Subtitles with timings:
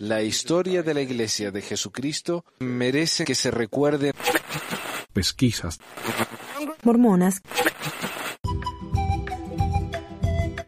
[0.00, 4.12] La historia de la Iglesia de Jesucristo merece que se recuerde.
[5.12, 5.80] Pesquisas.
[6.82, 7.42] Mormonas.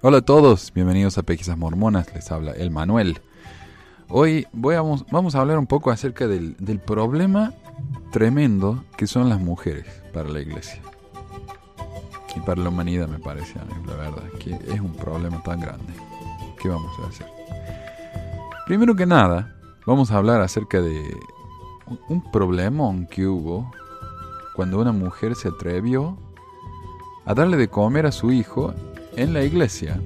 [0.02, 3.20] Hola a todos, bienvenidos a Pesquisas Mormonas, les habla el Manuel.
[4.08, 7.52] Hoy voy a, vamos a hablar un poco acerca del, del problema
[8.10, 10.80] tremendo que son las mujeres para la iglesia.
[12.34, 15.60] Y para la humanidad me parece a mí, la verdad, que es un problema tan
[15.60, 15.92] grande.
[16.60, 17.39] ¿Qué vamos a hacer?
[18.70, 19.52] Primero que nada,
[19.84, 21.18] vamos a hablar acerca de
[22.08, 23.68] un problemón que hubo
[24.54, 26.16] cuando una mujer se atrevió
[27.24, 28.72] a darle de comer a su hijo
[29.16, 30.00] en la iglesia,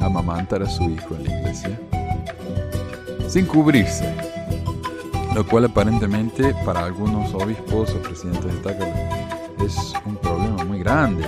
[0.00, 1.80] a amamantar a su hijo en la iglesia,
[3.28, 4.16] sin cubrirse.
[5.34, 8.86] Lo cual aparentemente para algunos obispos o presidentes de Estaca
[9.62, 11.26] es un problema muy grande.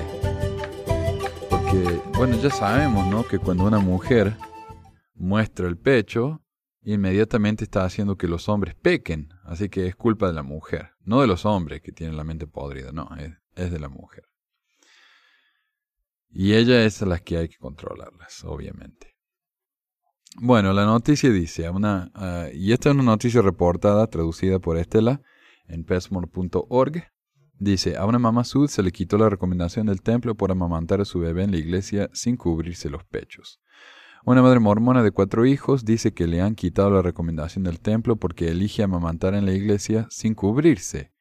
[1.50, 3.24] Porque, bueno, ya sabemos, ¿no?
[3.24, 4.38] Que cuando una mujer
[5.14, 6.40] muestra el pecho,
[6.82, 9.30] inmediatamente está haciendo que los hombres pequen.
[9.44, 10.90] Así que es culpa de la mujer.
[11.04, 13.08] No de los hombres que tienen la mente podrida, no,
[13.54, 14.24] es, de la mujer.
[16.30, 19.16] Y ella es a las que hay que controlarlas, obviamente.
[20.36, 22.12] Bueno, la noticia dice, una,
[22.52, 25.22] y esta es una noticia reportada, traducida por Estela
[25.66, 27.04] en pesmore.org.
[27.60, 31.04] Dice, a una mamá sud se le quitó la recomendación del templo por amamantar a
[31.04, 33.60] su bebé en la iglesia sin cubrirse los pechos.
[34.24, 38.16] Una madre mormona de cuatro hijos dice que le han quitado la recomendación del templo
[38.16, 41.12] porque elige amamantar en la iglesia sin cubrirse.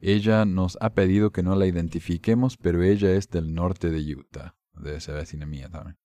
[0.00, 4.54] Ella nos ha pedido que no la identifiquemos, pero ella es del norte de Utah.
[4.74, 5.98] Debe ser vecina mía también.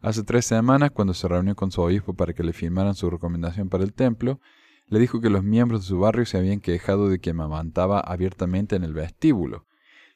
[0.00, 3.68] Hace tres semanas, cuando se reunió con su obispo para que le firmaran su recomendación
[3.68, 4.40] para el templo,
[4.86, 8.74] le dijo que los miembros de su barrio se habían quejado de que amamantaba abiertamente
[8.76, 9.66] en el vestíbulo.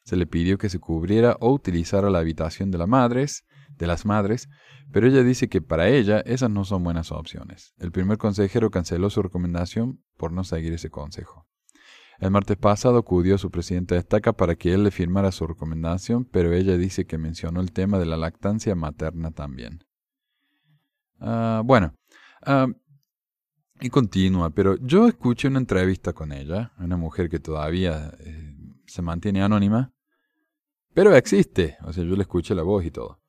[0.02, 3.44] Se le pidió que se cubriera o utilizara la habitación de, las madres,
[3.76, 4.48] de las madres,
[4.92, 7.74] pero ella dice que para ella esas no son buenas opciones.
[7.78, 11.46] El primer consejero canceló su recomendación por no seguir ese consejo.
[12.18, 15.46] El martes pasado acudió a su presidente de estaca para que él le firmara su
[15.46, 19.84] recomendación, pero ella dice que mencionó el tema de la lactancia materna también.
[21.20, 21.94] Uh, bueno,
[22.46, 22.72] uh,
[23.80, 28.54] y continúa, pero yo escuché una entrevista con ella, una mujer que todavía eh,
[28.86, 29.92] se mantiene anónima,
[30.94, 33.20] pero existe, o sea, yo le escuché la voz y todo.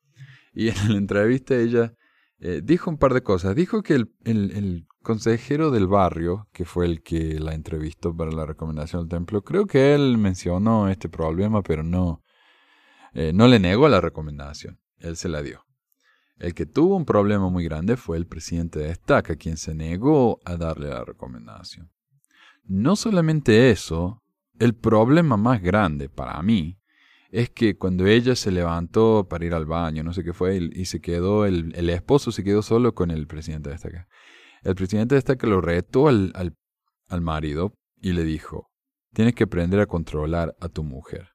[0.59, 1.93] Y en la entrevista ella
[2.39, 3.55] eh, dijo un par de cosas.
[3.55, 8.43] Dijo que el, el, consejero del barrio, que fue el que la entrevistó para la
[8.47, 12.23] recomendación del templo, creo que él mencionó este problema, pero no,
[13.13, 14.79] eh, no le negó la recomendación.
[14.97, 15.63] Él se la dio.
[16.39, 20.39] El que tuvo un problema muy grande fue el presidente de Estaca, quien se negó
[20.43, 21.91] a darle la recomendación.
[22.63, 24.23] No solamente eso,
[24.57, 26.79] el problema más grande para mí
[27.37, 30.85] es que cuando ella se levantó para ir al baño, no sé qué fue, y,
[30.85, 34.07] se quedó, el, esposo se quedó solo con el presidente de Estaca.
[34.63, 36.57] El presidente de Estaca lo retó al, al,
[37.07, 38.71] al marido y le dijo,
[39.13, 41.29] tienes que aprender a controlar a tu mujer.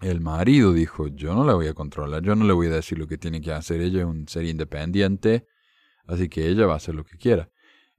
[0.00, 2.98] El marido dijo, yo no la voy a controlar, yo no le voy a decir
[2.98, 5.46] lo que tiene que hacer, ella es un ser independiente,
[6.06, 7.50] así que ella va a hacer lo que quiera.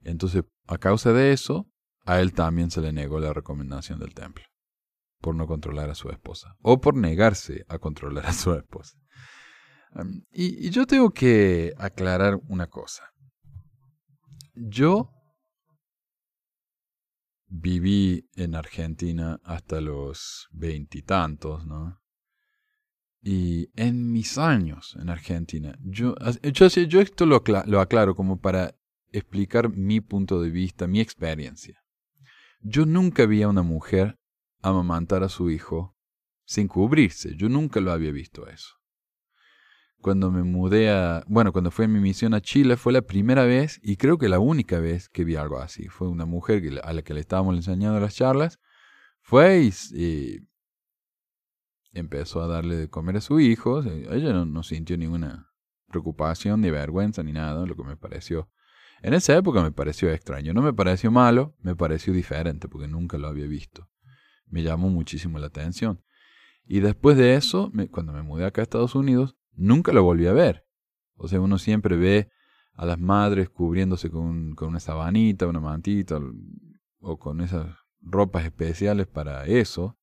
[0.02, 1.70] Entonces, a causa de eso,
[2.06, 4.49] a él también se le negó la recomendación del templo
[5.20, 8.98] por no controlar a su esposa o por negarse a controlar a su esposa.
[10.32, 13.04] Y, yo tengo que aclarar una cosa.
[14.54, 15.10] Yo
[17.48, 21.98] viví en Argentina hasta los veintitantos, ¿no?
[23.22, 28.74] Y en mis años en Argentina, yo, yo, esto lo aclaro como para
[29.12, 31.82] explicar mi punto de vista, mi experiencia.
[32.62, 34.19] Yo nunca vi a una mujer
[34.62, 35.96] amamantar a su hijo
[36.44, 37.36] sin cubrirse.
[37.36, 38.74] Yo nunca lo había visto eso.
[40.00, 41.24] Cuando me mudé a...
[41.28, 44.28] Bueno, cuando fui en mi misión a Chile fue la primera vez y creo que
[44.28, 45.88] la única vez que vi algo así.
[45.88, 48.58] Fue una mujer a la que le estábamos enseñando las charlas.
[49.20, 50.38] Fue y, y
[51.92, 53.82] empezó a darle de comer a su hijo.
[53.82, 55.52] Ella no, no sintió ninguna
[55.88, 58.48] preocupación, ni vergüenza, ni nada, lo que me pareció
[59.02, 60.52] en esa época me pareció extraño.
[60.52, 63.89] No me pareció malo, me pareció diferente porque nunca lo había visto
[64.50, 66.02] me llamó muchísimo la atención.
[66.66, 70.32] Y después de eso, cuando me mudé acá a Estados Unidos, nunca lo volví a
[70.32, 70.66] ver.
[71.14, 72.30] O sea, uno siempre ve
[72.74, 76.18] a las madres cubriéndose con, con una sabanita, una mantita,
[77.00, 77.66] o con esas
[78.00, 79.98] ropas especiales para eso.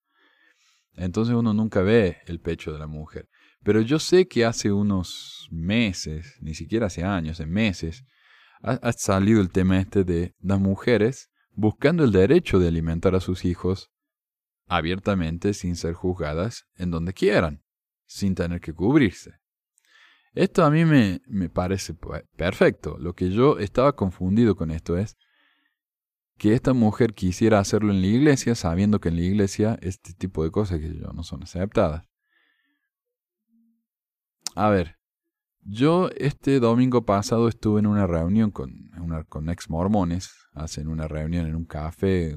[0.93, 3.29] Entonces uno nunca ve el pecho de la mujer.
[3.63, 8.03] Pero yo sé que hace unos meses, ni siquiera hace años, en meses,
[8.61, 13.19] ha, ha salido el tema este de las mujeres buscando el derecho de alimentar a
[13.19, 13.89] sus hijos
[14.67, 17.63] abiertamente sin ser juzgadas en donde quieran,
[18.05, 19.39] sin tener que cubrirse.
[20.33, 21.95] Esto a mí me, me parece
[22.35, 22.97] perfecto.
[22.99, 25.17] Lo que yo estaba confundido con esto es
[26.37, 30.43] que esta mujer quisiera hacerlo en la iglesia, sabiendo que en la iglesia este tipo
[30.43, 32.07] de cosas que yo no son aceptadas.
[34.55, 34.97] A ver,
[35.61, 41.07] yo este domingo pasado estuve en una reunión con, una, con ex mormones, hacen una
[41.07, 42.35] reunión en un café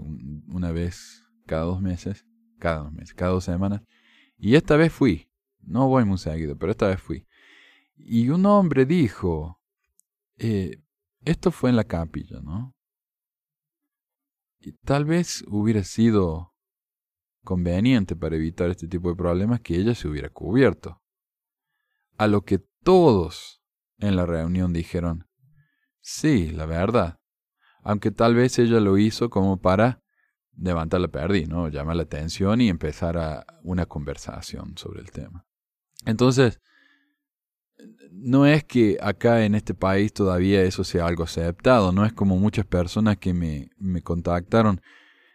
[0.49, 1.19] una vez
[1.50, 2.25] cada dos meses,
[2.61, 3.82] cada dos meses, cada dos semanas,
[4.37, 7.26] y esta vez fui, no voy muy seguido, pero esta vez fui.
[7.97, 9.61] Y un hombre dijo,
[10.37, 10.81] eh,
[11.25, 12.76] esto fue en la capilla, ¿no?
[14.61, 16.55] Y tal vez hubiera sido
[17.43, 21.03] conveniente para evitar este tipo de problemas que ella se hubiera cubierto.
[22.17, 23.61] A lo que todos
[23.99, 25.26] en la reunión dijeron,
[26.00, 27.19] sí, la verdad.
[27.82, 30.00] Aunque tal vez ella lo hizo como para
[30.61, 31.69] levantar la perdí, ¿no?
[31.69, 35.47] Llamar la atención y empezar a una conversación sobre el tema.
[36.05, 36.61] Entonces,
[38.11, 42.37] no es que acá en este país todavía eso sea algo aceptado, no es como
[42.37, 44.81] muchas personas que me, me contactaron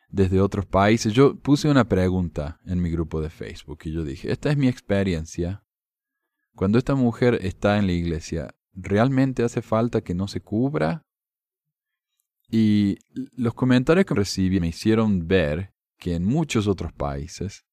[0.09, 1.13] desde otros países.
[1.13, 4.67] Yo puse una pregunta en mi grupo de Facebook y yo dije, esta es mi
[4.67, 5.63] experiencia.
[6.55, 11.04] Cuando esta mujer está en la iglesia, ¿realmente hace falta que no se cubra?
[12.49, 12.97] Y
[13.35, 17.65] los comentarios que recibí me hicieron ver que en muchos otros países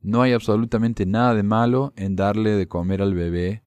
[0.00, 3.64] no hay absolutamente nada de malo en darle de comer al bebé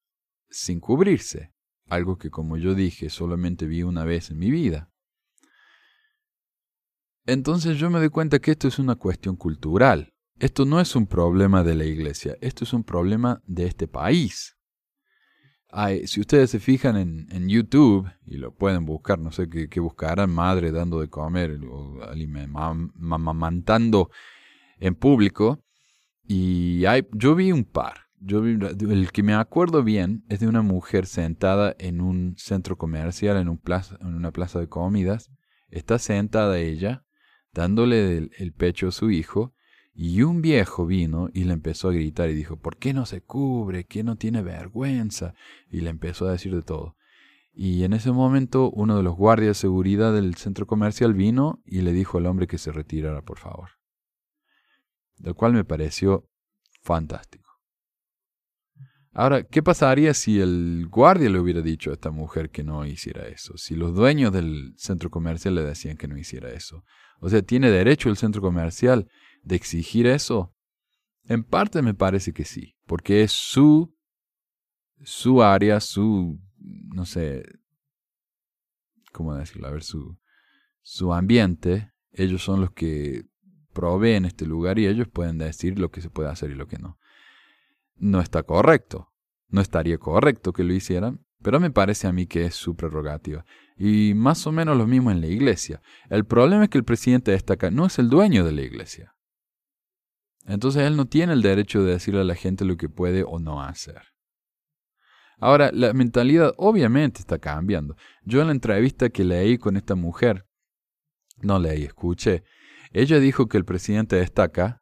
[0.49, 1.53] sin cubrirse,
[1.87, 4.89] algo que como yo dije solamente vi una vez en mi vida.
[7.25, 10.13] Entonces yo me doy cuenta que esto es una cuestión cultural.
[10.39, 14.57] Esto no es un problema de la iglesia, esto es un problema de este país.
[16.05, 20.71] Si ustedes se fijan en, YouTube, y lo pueden buscar, no sé qué, buscarán, madre
[20.71, 21.99] dando de comer o
[23.11, 24.09] amamantando
[24.79, 25.63] en público,
[26.25, 28.03] y hay, yo vi un par.
[28.19, 33.35] Yo el que me acuerdo bien es de una mujer sentada en un centro comercial,
[33.35, 35.29] en, un plaza, en una plaza de comidas.
[35.67, 37.03] Está sentada ella,
[37.51, 39.53] dándole el, pecho a su hijo,
[39.93, 43.21] y un viejo vino y le empezó a gritar y dijo, ¿por qué no se
[43.21, 43.85] cubre?
[43.85, 45.35] ¿Qué no tiene vergüenza?
[45.69, 46.97] Y le empezó a decir de todo.
[47.53, 51.81] Y en ese momento uno de los guardias de seguridad del centro comercial vino y
[51.81, 53.69] le dijo al hombre que se retirara, por favor
[55.23, 56.29] lo cual me pareció
[56.81, 57.49] fantástico.
[59.13, 63.27] Ahora, ¿qué pasaría si el guardia le hubiera dicho a esta mujer que no hiciera
[63.27, 63.57] eso?
[63.57, 66.83] Si los dueños del centro comercial le decían que no hiciera eso.
[67.19, 69.07] O sea, ¿tiene derecho el centro comercial
[69.43, 70.55] de exigir eso?
[71.25, 73.95] En parte me parece que sí, porque es su,
[75.03, 77.43] su área, su, no sé,
[79.11, 79.67] ¿cómo decirlo?
[79.67, 80.17] A ver, su,
[80.81, 81.91] su ambiente.
[82.11, 83.25] Ellos son los que
[83.73, 86.77] proveen este lugar y ellos pueden decir lo que se puede hacer y lo que
[86.77, 86.99] no.
[87.95, 89.09] No está correcto.
[89.47, 93.45] No estaría correcto que lo hicieran, pero me parece a mí que es su prerrogativa.
[93.77, 95.81] Y más o menos lo mismo en la iglesia.
[96.09, 99.12] El problema es que el presidente destaca no es el dueño de la iglesia.
[100.45, 103.39] Entonces él no tiene el derecho de decirle a la gente lo que puede o
[103.39, 104.01] no hacer.
[105.39, 107.95] Ahora, la mentalidad obviamente está cambiando.
[108.23, 110.45] Yo en la entrevista que leí con esta mujer,
[111.41, 112.43] no leí, escuché,
[112.91, 114.81] ella dijo que el presidente destaca,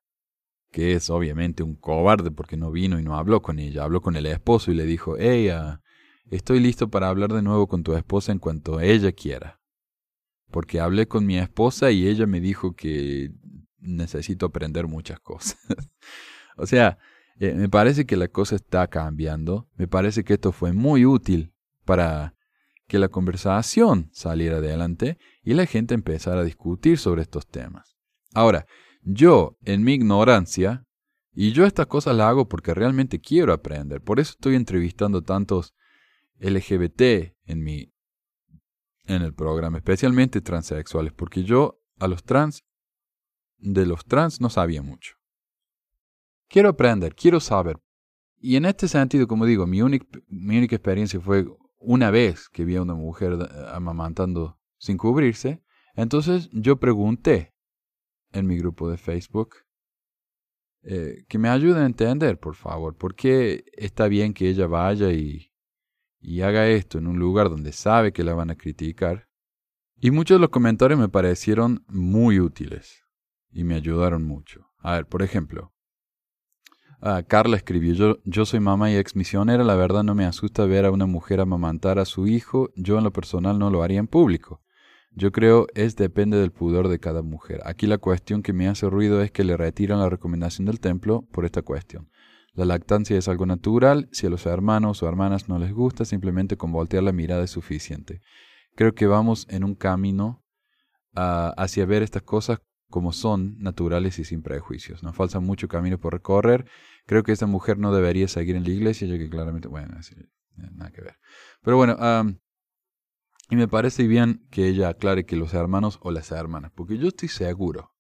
[0.72, 4.16] que es obviamente un cobarde porque no vino y no habló con ella, habló con
[4.16, 5.82] el esposo y le dijo, ella,
[6.30, 9.60] estoy listo para hablar de nuevo con tu esposa en cuanto ella quiera.
[10.50, 13.32] Porque hablé con mi esposa y ella me dijo que
[13.82, 15.58] necesito aprender muchas cosas.
[16.58, 16.98] o sea,
[17.40, 21.54] eh, me parece que la cosa está cambiando, me parece que esto fue muy útil
[21.86, 22.36] para
[22.88, 27.98] que la conversación saliera adelante y la gente empezara a discutir sobre estos temas.
[28.34, 28.66] Ahora,
[29.02, 30.86] yo, en mi ignorancia,
[31.34, 35.74] y yo estas cosas las hago porque realmente quiero aprender, por eso estoy entrevistando tantos
[36.40, 37.92] LGBT en mi
[39.06, 42.64] en el programa, especialmente transexuales, porque yo a los trans
[43.62, 45.16] de los trans no sabía mucho.
[46.50, 47.80] Quiero aprender, quiero saber.
[48.38, 51.46] Y en este sentido, como digo, mi, única, mi única experiencia fue
[51.78, 53.38] una vez que vi a una mujer
[53.72, 55.64] amamantando sin cubrirse.
[55.96, 57.54] Entonces yo pregunté
[58.32, 59.56] en mi grupo de Facebook.
[60.84, 65.12] Eh, que me ayude a entender, por favor, por qué está bien que ella vaya
[65.12, 65.52] y,
[66.20, 69.30] y haga esto en un lugar donde sabe que la van a criticar.
[69.98, 73.02] Y muchos de los comentarios me parecieron muy útiles
[73.52, 74.68] y me ayudaron mucho.
[74.80, 75.74] A ver, por ejemplo,
[77.28, 80.86] Carla escribió, yo, yo soy mamá y ex misionera, la verdad no me asusta ver
[80.86, 84.08] a una mujer amamantar a su hijo, yo en lo personal no lo haría en
[84.08, 84.62] público.
[85.14, 87.60] Yo creo es depende del pudor de cada mujer.
[87.66, 91.28] Aquí la cuestión que me hace ruido es que le retiran la recomendación del templo
[91.32, 92.10] por esta cuestión.
[92.54, 94.08] La lactancia es algo natural.
[94.14, 97.52] Si a los hermanos o hermanas no les gusta, simplemente con voltear la mirada es
[97.52, 98.22] suficiente.
[98.76, 100.46] Creo que vamos en un camino
[101.14, 102.60] ah, hacia ver estas cosas
[102.92, 105.02] como son, naturales y sin prejuicios.
[105.02, 106.70] Nos falta mucho camino por recorrer.
[107.08, 109.96] Creo que esta mujer no debería seguir en la iglesia, ya que claramente, bueno,
[110.56, 111.18] nada que ver.
[111.64, 111.98] Pero bueno,
[113.50, 117.08] y me parece bien que ella aclare que los hermanos o las hermanas, porque yo
[117.08, 117.94] estoy seguro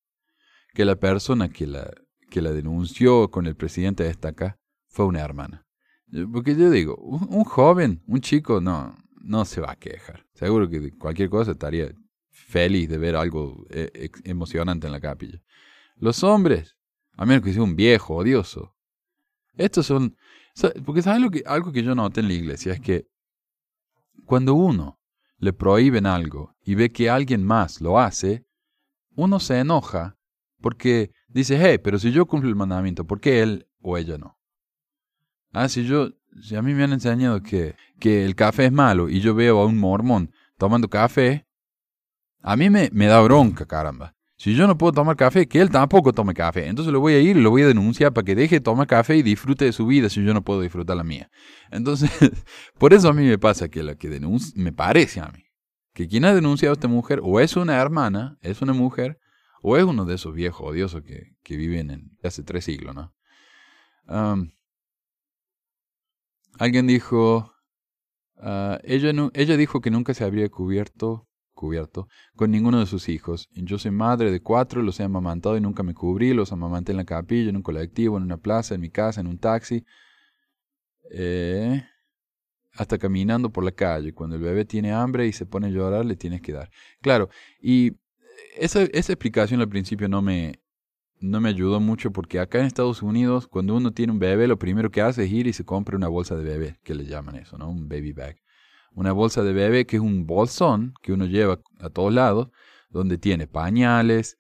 [0.74, 1.92] que la persona que la,
[2.30, 5.66] que la denunció con el presidente de esta acá fue una hermana.
[6.32, 10.26] Porque yo digo, un, joven, un chico, no, no se va a quejar.
[10.34, 11.92] Seguro que cualquier cosa estaría
[12.52, 15.42] feliz de ver algo eh, emocionante en la capilla.
[15.96, 16.76] Los hombres,
[17.16, 18.76] a menos que sea un viejo odioso.
[19.56, 20.18] Estos son...
[20.86, 22.74] Porque ¿sabes lo que, algo que yo noté en la iglesia?
[22.74, 23.08] Es que
[24.26, 25.00] cuando uno
[25.38, 28.46] le prohíben algo y ve que alguien más lo hace,
[29.16, 30.18] uno se enoja
[30.60, 34.38] porque dice, hey, pero si yo cumplo el mandamiento, ¿por qué él o ella no?
[35.54, 36.10] Ah, si yo,
[36.42, 39.60] si a mí me han enseñado que, que el café es malo y yo veo
[39.60, 41.48] a un mormón tomando café,
[42.42, 44.16] a mí me, me da bronca, caramba.
[44.42, 46.66] Si yo no puedo tomar café, que él tampoco tome café.
[46.66, 48.88] Entonces lo voy a ir y lo voy a denunciar para que deje de tomar
[48.88, 51.30] café y disfrute de su vida si yo no puedo disfrutar la mía.
[51.70, 52.10] Entonces,
[52.80, 55.44] por eso a mí me pasa que la que denuncia, me parece a mí,
[55.94, 59.20] que quien ha denunciado a esta mujer o es una hermana, es una mujer,
[59.62, 63.14] o es uno de esos viejos odiosos que, que viven en, hace tres siglos, ¿no?
[66.58, 67.54] alguien dijo,
[68.38, 71.28] ah, ella, ella dijo que nunca se habría cubierto
[71.62, 73.48] cubierto con ninguno de sus hijos.
[73.54, 76.98] Yo soy madre de cuatro, los he amamantado y nunca me cubrí, los amamanté en
[76.98, 79.86] la capilla, en un colectivo, en una plaza, en mi casa, en un taxi,
[81.12, 81.84] eh,
[82.74, 84.12] hasta caminando por la calle.
[84.12, 86.72] Cuando el bebé tiene hambre y se pone a llorar, le tienes que dar.
[87.00, 87.30] Claro,
[87.62, 87.92] y
[88.58, 90.60] esa, esa explicación al principio no me,
[91.20, 94.58] no me ayudó mucho porque acá en Estados Unidos, cuando uno tiene un bebé, lo
[94.58, 97.36] primero que hace es ir y se compra una bolsa de bebé, que le llaman
[97.36, 97.70] eso, ¿no?
[97.70, 98.41] Un baby bag
[98.94, 102.50] una bolsa de bebé que es un bolsón que uno lleva a todos lados,
[102.90, 104.38] donde tiene pañales,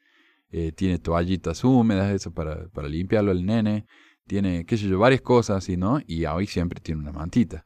[0.49, 3.85] eh, tiene toallitas húmedas, eso para, para limpiarlo el nene,
[4.27, 5.99] tiene, qué sé yo, varias cosas así, ¿no?
[6.05, 7.65] Y hoy siempre tiene una mantita.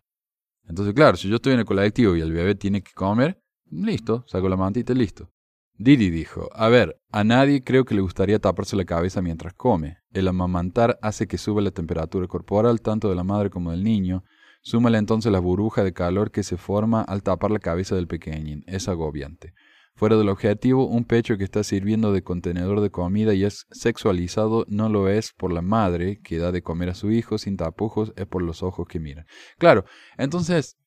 [0.68, 4.24] Entonces, claro, si yo estoy en el colectivo y el bebé tiene que comer, listo,
[4.28, 5.32] saco la mantita y listo.
[5.78, 9.98] Didi dijo, a ver, a nadie creo que le gustaría taparse la cabeza mientras come.
[10.12, 14.24] El amamantar hace que suba la temperatura corporal tanto de la madre como del niño,
[14.66, 18.64] Súmale entonces la burbuja de calor que se forma al tapar la cabeza del pequeñín.
[18.66, 19.54] Es agobiante.
[19.94, 24.66] Fuera del objetivo, un pecho que está sirviendo de contenedor de comida y es sexualizado
[24.68, 28.12] no lo es por la madre que da de comer a su hijo sin tapujos,
[28.16, 29.28] es por los ojos que miran.
[29.60, 29.86] Claro,
[30.18, 30.80] entonces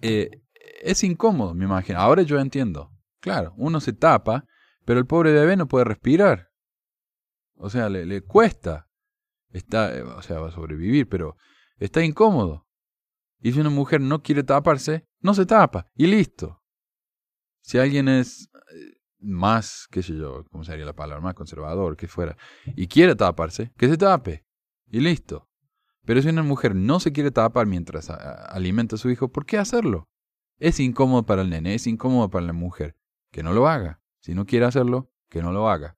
[0.00, 0.40] eh,
[0.80, 1.98] es incómodo, me imagino.
[1.98, 2.90] Ahora yo entiendo.
[3.20, 4.46] Claro, uno se tapa,
[4.86, 6.48] pero el pobre bebé no puede respirar.
[7.54, 8.88] O sea, le, le cuesta.
[9.50, 11.36] Está, eh, o sea, va a sobrevivir, pero
[11.78, 12.66] está incómodo.
[13.40, 15.86] Y si una mujer no quiere taparse, no se tapa.
[15.94, 16.62] Y listo.
[17.62, 21.22] Si alguien es eh, más, qué sé yo, ¿cómo sería la palabra?
[21.22, 22.36] Más conservador, que fuera.
[22.76, 24.44] Y quiere taparse, que se tape.
[24.90, 25.48] Y listo.
[26.04, 29.58] Pero si una mujer no se quiere tapar mientras alimenta a su hijo, ¿por qué
[29.58, 30.08] hacerlo?
[30.58, 32.96] Es incómodo para el nene, es incómodo para la mujer.
[33.30, 34.02] Que no lo haga.
[34.20, 35.96] Si no quiere hacerlo, que no lo haga.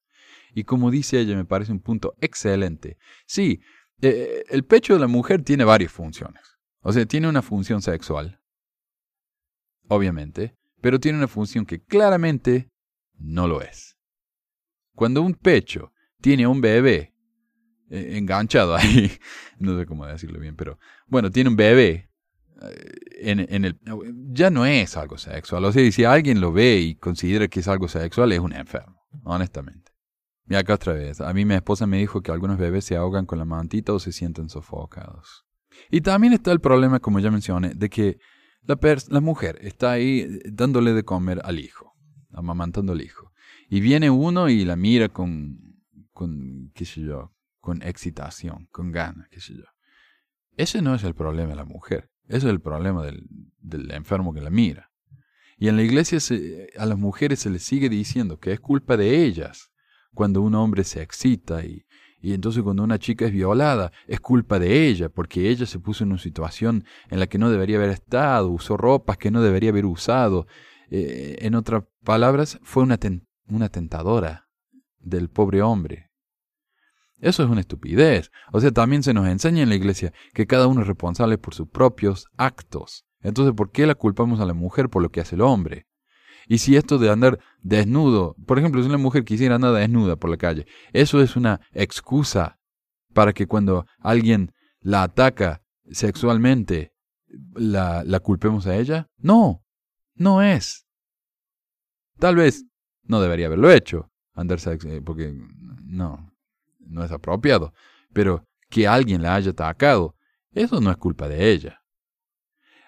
[0.55, 2.99] Y como dice ella, me parece un punto excelente.
[3.27, 3.63] Sí,
[4.03, 6.52] eh, el pecho de la mujer tiene varias funciones.
[6.83, 8.41] O sea, tiene una función sexual,
[9.89, 12.71] obviamente, pero tiene una función que claramente
[13.15, 13.97] no lo es.
[14.95, 17.15] Cuando un pecho tiene un bebé
[17.89, 19.13] eh, enganchado ahí,
[19.59, 22.11] no sé cómo decirlo bien, pero bueno, tiene un bebé
[22.63, 23.79] eh, en, el,
[24.33, 25.65] ya no es algo sexual.
[25.65, 29.07] O sea, si alguien lo ve y considera que es algo sexual, es un enfermo,
[29.25, 29.93] honestamente.
[30.49, 33.27] Y acá otra vez, a mí mi esposa me dijo que algunos bebés se ahogan
[33.27, 35.47] con la mantita o se sienten sofocados.
[35.91, 38.19] Y también está el problema, como ya mencioné, de que
[38.63, 41.95] la, la mujer está ahí dándole de comer al hijo,
[42.33, 43.33] amamantando al hijo.
[43.69, 45.59] Y viene uno y la mira con,
[46.13, 49.65] con qué sé yo, con excitación, con ganas, qué sé yo.
[50.57, 53.27] Ese no es el problema de la mujer, ese es el problema del,
[53.59, 54.91] del enfermo que la mira.
[55.57, 56.19] Y en la iglesia
[56.77, 59.71] a las mujeres se les sigue diciendo que es culpa de ellas
[60.13, 61.85] cuando un hombre se excita y,
[62.23, 66.05] y entonces cuando una chica es violada, es culpa de ella, porque ella se puso
[66.05, 69.71] en una situación en la que no debería haber estado, usó ropas que no debería
[69.71, 70.47] haber usado.
[70.89, 72.97] Eh, en otras palabras, fue una,
[73.49, 74.49] una tentadora
[75.01, 76.11] del pobre hombre.
[77.19, 78.31] Eso es una estupidez.
[78.53, 81.55] O sea, también se nos enseña en la iglesia que cada uno es responsable por
[81.55, 83.05] sus propios actos.
[83.21, 85.87] Entonces, ¿por qué la culpamos a la mujer por lo que hace el hombre?
[86.49, 90.31] Y si esto de andar desnudo, por ejemplo, si una mujer quisiera andar desnuda por
[90.31, 92.59] la calle, eso es una excusa
[93.13, 96.93] para que cuando alguien la ataca sexualmente,
[97.55, 99.09] la, la culpemos a ella?
[99.19, 99.65] No,
[100.15, 100.87] no es.
[102.19, 102.65] Tal vez
[103.05, 105.35] no debería haberlo hecho, eh, porque
[105.83, 106.33] no,
[106.79, 107.73] no es apropiado.
[108.13, 110.17] Pero que alguien la haya atacado,
[110.53, 111.82] eso no es culpa de ella.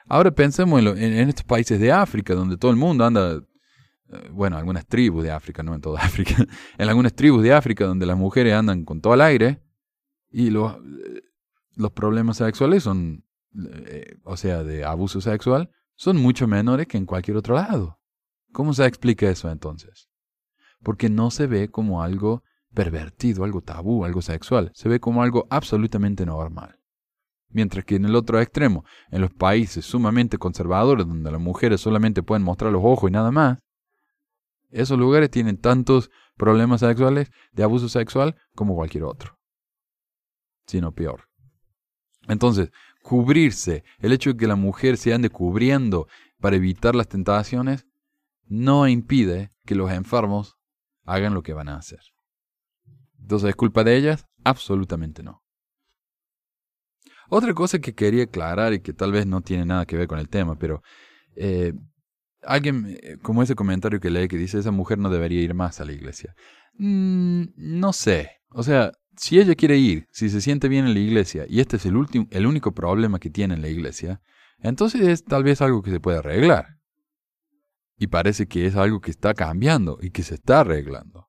[0.06, 4.86] Ahora pensemos en, estos países de África, donde todo el mundo anda, eh, bueno, algunas
[4.86, 6.36] tribus de África, no en toda África,
[6.78, 9.62] en algunas tribus de África donde las mujeres andan con todo el aire
[10.30, 11.22] y los, eh,
[11.76, 13.24] los problemas sexuales son,
[14.24, 17.98] o sea, de abuso sexual, son mucho menores que en cualquier otro lado.
[18.52, 20.08] ¿Cómo se explica eso entonces?
[20.82, 22.44] Porque no se ve como algo
[22.74, 26.78] pervertido, algo tabú, algo sexual, se ve como algo absolutamente normal.
[27.54, 32.24] Mientras que en el otro extremo, en los países sumamente conservadores donde las mujeres solamente
[32.24, 33.60] pueden mostrar los ojos y nada más,
[34.70, 39.38] esos lugares tienen tantos problemas sexuales, de abuso sexual, como cualquier otro.
[40.66, 41.28] Sino peor.
[42.26, 42.72] Entonces,
[43.04, 46.08] cubrirse, el hecho de que la mujer se ande cubriendo
[46.40, 47.86] para evitar las tentaciones,
[48.46, 50.56] no impide que los enfermos
[51.04, 52.00] hagan lo que van a hacer.
[53.20, 54.26] Entonces, ¿es culpa de ellas?
[54.42, 55.43] Absolutamente no.
[57.28, 60.18] Otra cosa que quería aclarar y que tal vez no tiene nada que ver con
[60.18, 60.82] el tema, pero
[61.36, 61.72] eh,
[62.42, 65.80] alguien, eh, como ese comentario que leí que dice, esa mujer no debería ir más
[65.80, 66.34] a la iglesia.
[66.78, 68.30] Mm, no sé.
[68.50, 71.76] O sea, si ella quiere ir, si se siente bien en la iglesia, y este
[71.76, 74.20] es el, último, el único problema que tiene en la iglesia,
[74.58, 76.78] entonces es tal vez algo que se puede arreglar.
[77.96, 81.28] Y parece que es algo que está cambiando y que se está arreglando.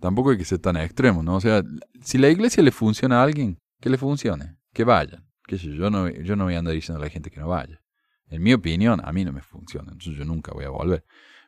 [0.00, 1.36] Tampoco hay que ser tan extremo, ¿no?
[1.36, 1.62] O sea,
[2.02, 5.28] si la iglesia le funciona a alguien, que le funcione, que vayan.
[5.46, 7.82] Que yo, no, yo no voy a andar diciendo a la gente que no vaya.
[8.28, 11.04] En mi opinión, a mí no me funciona, entonces yo nunca voy a volver.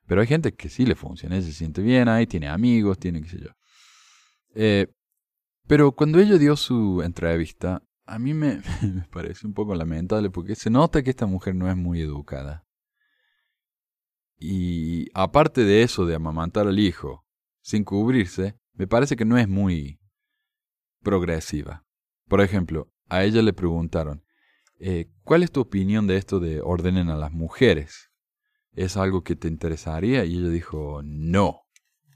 [0.06, 3.28] Pero hay gente que sí le funciona, se siente bien ahí, tiene amigos, tiene qué
[3.28, 3.50] sé yo.
[4.54, 4.92] Eh,
[5.66, 8.60] pero cuando ella dio su entrevista, a mí me
[9.10, 12.66] parece un poco lamentable porque se nota que esta mujer no es muy educada.
[14.36, 17.24] Y aparte de eso de amamantar al hijo
[17.62, 20.00] sin cubrirse, me parece que no es muy
[21.02, 21.86] progresiva.
[22.28, 24.24] Por ejemplo, a ella le preguntaron,
[24.78, 28.10] eh, ¿cuál es tu opinión de esto de ordenen a las mujeres?
[28.72, 30.24] ¿Es algo que te interesaría?
[30.24, 31.62] Y ella dijo, no,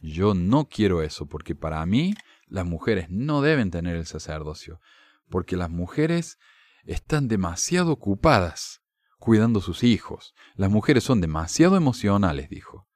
[0.02, 2.14] yo no quiero eso, porque para mí
[2.46, 4.80] las mujeres no deben tener el sacerdocio,
[5.28, 6.38] porque las mujeres
[6.84, 8.82] están demasiado ocupadas
[9.18, 10.34] cuidando sus hijos.
[10.54, 12.88] Las mujeres son demasiado emocionales, dijo,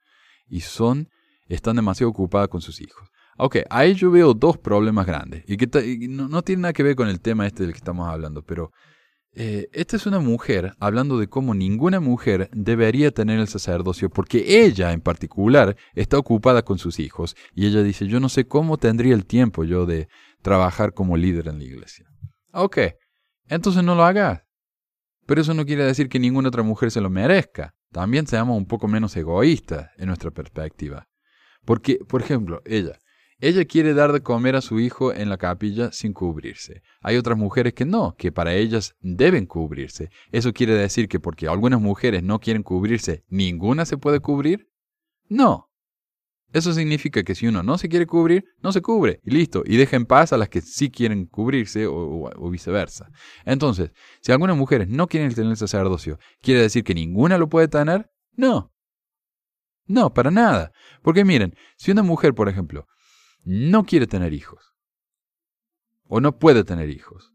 [0.46, 1.10] y son
[1.46, 3.10] están demasiado ocupadas con sus hijos.
[3.38, 5.68] Ok, ahí yo veo dos problemas grandes, y que
[6.08, 8.70] no, tiene nada que ver con el tema este del que estamos hablando, pero
[9.34, 14.62] eh, esta es una mujer hablando de cómo ninguna mujer debería tener el sacerdocio porque
[14.62, 18.76] ella en particular está ocupada con sus hijos y ella dice yo no sé cómo
[18.76, 20.08] tendría el tiempo yo de
[20.42, 22.06] trabajar como líder en la iglesia.
[22.52, 22.78] Ok,
[23.46, 24.42] entonces no lo hagas.
[25.26, 27.74] Pero eso no quiere decir que ninguna otra mujer se lo merezca.
[27.90, 31.06] También seamos un poco menos egoístas en nuestra perspectiva.
[31.64, 32.98] Porque, por ejemplo, ella,
[33.42, 36.80] ella quiere dar de comer a su hijo en la capilla sin cubrirse.
[37.00, 40.10] Hay otras mujeres que no, que para ellas deben cubrirse.
[40.30, 44.68] ¿Eso quiere decir que porque algunas mujeres no quieren cubrirse, ninguna se puede cubrir?
[45.28, 45.72] No.
[46.52, 49.76] Eso significa que si uno no se quiere cubrir, no se cubre y listo, y
[49.76, 53.08] deja en paz a las que sí quieren cubrirse o, viceversa.
[53.44, 57.66] Entonces, si algunas mujeres no quieren tener el sacerdocio, ¿quiere decir que ninguna lo puede
[57.66, 58.08] tener?
[58.36, 58.72] No.
[59.86, 60.70] No, para nada.
[61.02, 62.86] Porque miren, si una mujer, por ejemplo,
[63.44, 64.74] no quiere tener hijos.
[66.08, 67.32] O no puede tener hijos.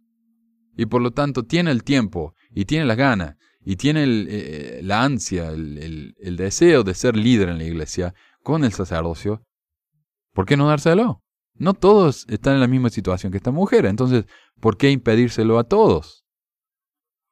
[0.76, 5.04] Y por lo tanto tiene el tiempo y tiene las ganas y tiene eh, la
[5.04, 9.44] ansia, el, el deseo de ser líder en la iglesia con el sacerdocio.
[10.34, 11.24] ¿Por qué no dárselo?
[11.56, 14.26] No todos están en la misma situación que esta mujer, entonces,
[14.60, 16.24] ¿por qué impedírselo a todos?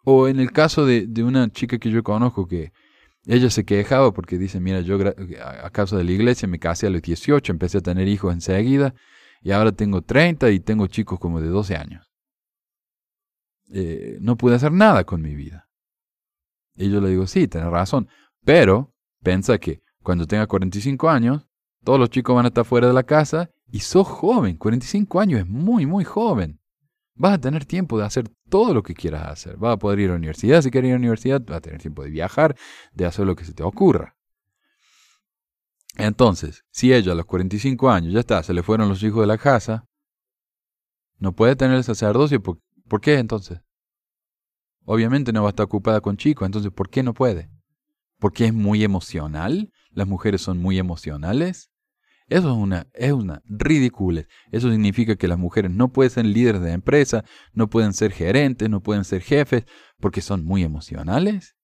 [0.03, 2.73] O en el caso de, de una chica que yo conozco que
[3.27, 4.97] ella se quejaba porque dice, mira, yo
[5.43, 8.93] a causa de la iglesia me casé a los 18, empecé a tener hijos enseguida
[9.41, 12.11] y ahora tengo 30 y tengo chicos como de 12 años.
[13.71, 15.67] Eh, no pude hacer nada con mi vida.
[16.75, 18.07] Y yo le digo, sí, tienes razón,
[18.43, 21.47] pero piensa que cuando tenga 45 años,
[21.83, 25.39] todos los chicos van a estar fuera de la casa y sos joven, 45 años
[25.41, 26.59] es muy, muy joven.
[27.15, 29.57] Vas a tener tiempo de hacer todo lo que quieras hacer.
[29.57, 31.61] Vas a poder ir a la universidad si quieres ir a la universidad, vas a
[31.61, 32.55] tener tiempo de viajar,
[32.93, 34.17] de hacer lo que se te ocurra.
[35.97, 39.27] Entonces, si ella a los 45 años ya está, se le fueron los hijos de
[39.27, 39.85] la casa,
[41.17, 42.43] no puede tener el sacerdocio.
[42.43, 43.61] ¿Por, ¿por qué entonces?
[44.83, 47.49] Obviamente no va a estar ocupada con chicos, entonces ¿por qué no puede?
[48.19, 49.71] ¿Porque es muy emocional?
[49.91, 51.71] ¿Las mujeres son muy emocionales?
[52.27, 54.25] Eso es una, es una ridícula.
[54.51, 58.69] Eso significa que las mujeres no pueden ser líderes de empresa, no pueden ser gerentes,
[58.69, 59.65] no pueden ser jefes,
[59.99, 61.55] porque son muy emocionales.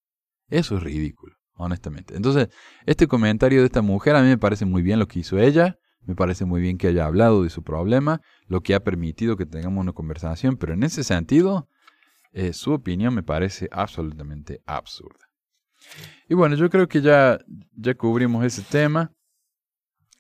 [0.50, 2.16] Eso es ridículo, honestamente.
[2.16, 2.50] Entonces,
[2.86, 5.80] este comentario de esta mujer a mí me parece muy bien lo que hizo ella,
[6.04, 9.46] me parece muy bien que haya hablado de su problema, lo que ha permitido que
[9.46, 11.70] tengamos una conversación, pero en ese sentido,
[12.34, 15.28] eh, su opinión me parece absolutamente absurda.
[16.30, 17.40] Y bueno, yo creo que ya,
[17.74, 19.12] ya cubrimos ese tema.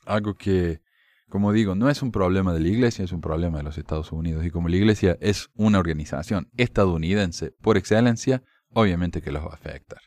[0.06, 0.82] Algo que,
[1.30, 4.12] como digo, no es un problema de la iglesia, es un problema de los Estados
[4.12, 4.46] Unidos.
[4.46, 9.56] Y como la iglesia es una organización estadounidense por excelencia, obviamente que los va a
[9.56, 10.02] afectar.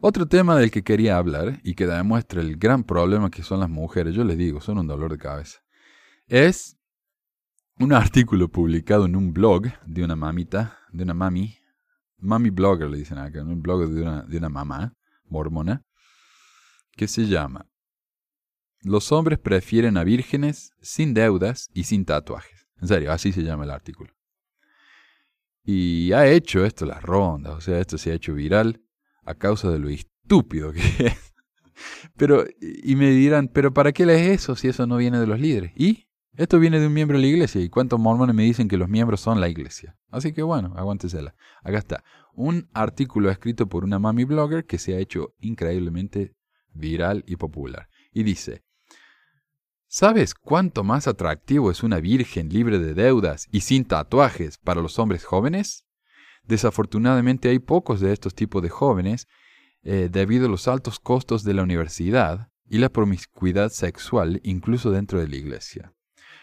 [0.00, 3.68] Otro tema del que quería hablar y que demuestra el gran problema que son las
[3.68, 5.58] mujeres, yo les digo, son un dolor de cabeza,
[6.28, 6.78] es
[7.80, 11.58] un artículo publicado en un blog de una mamita, de una mami,
[12.18, 15.84] mami blogger le dicen acá, un blog de una, de una mamá mormona,
[16.98, 17.70] que se llama
[18.82, 22.68] Los hombres prefieren a vírgenes sin deudas y sin tatuajes.
[22.80, 24.12] En serio, así se llama el artículo.
[25.62, 28.82] Y ha hecho esto la ronda, o sea, esto se ha hecho viral
[29.24, 31.34] a causa de lo estúpido que es.
[32.16, 35.38] Pero, y me dirán, pero ¿para qué lees eso si eso no viene de los
[35.38, 35.72] líderes?
[35.76, 36.08] ¿Y?
[36.32, 37.60] Esto viene de un miembro de la iglesia.
[37.60, 39.96] ¿Y cuántos mormones me dicen que los miembros son la iglesia?
[40.10, 41.34] Así que bueno, aguántesela.
[41.62, 42.04] Acá está.
[42.32, 46.34] Un artículo escrito por una mami blogger que se ha hecho increíblemente
[46.78, 47.88] viral y popular.
[48.12, 48.62] Y dice,
[49.90, 54.98] ¿Sabes cuánto más atractivo es una virgen libre de deudas y sin tatuajes para los
[54.98, 55.86] hombres jóvenes?
[56.44, 59.28] Desafortunadamente hay pocos de estos tipos de jóvenes
[59.82, 65.20] eh, debido a los altos costos de la universidad y la promiscuidad sexual incluso dentro
[65.20, 65.94] de la iglesia.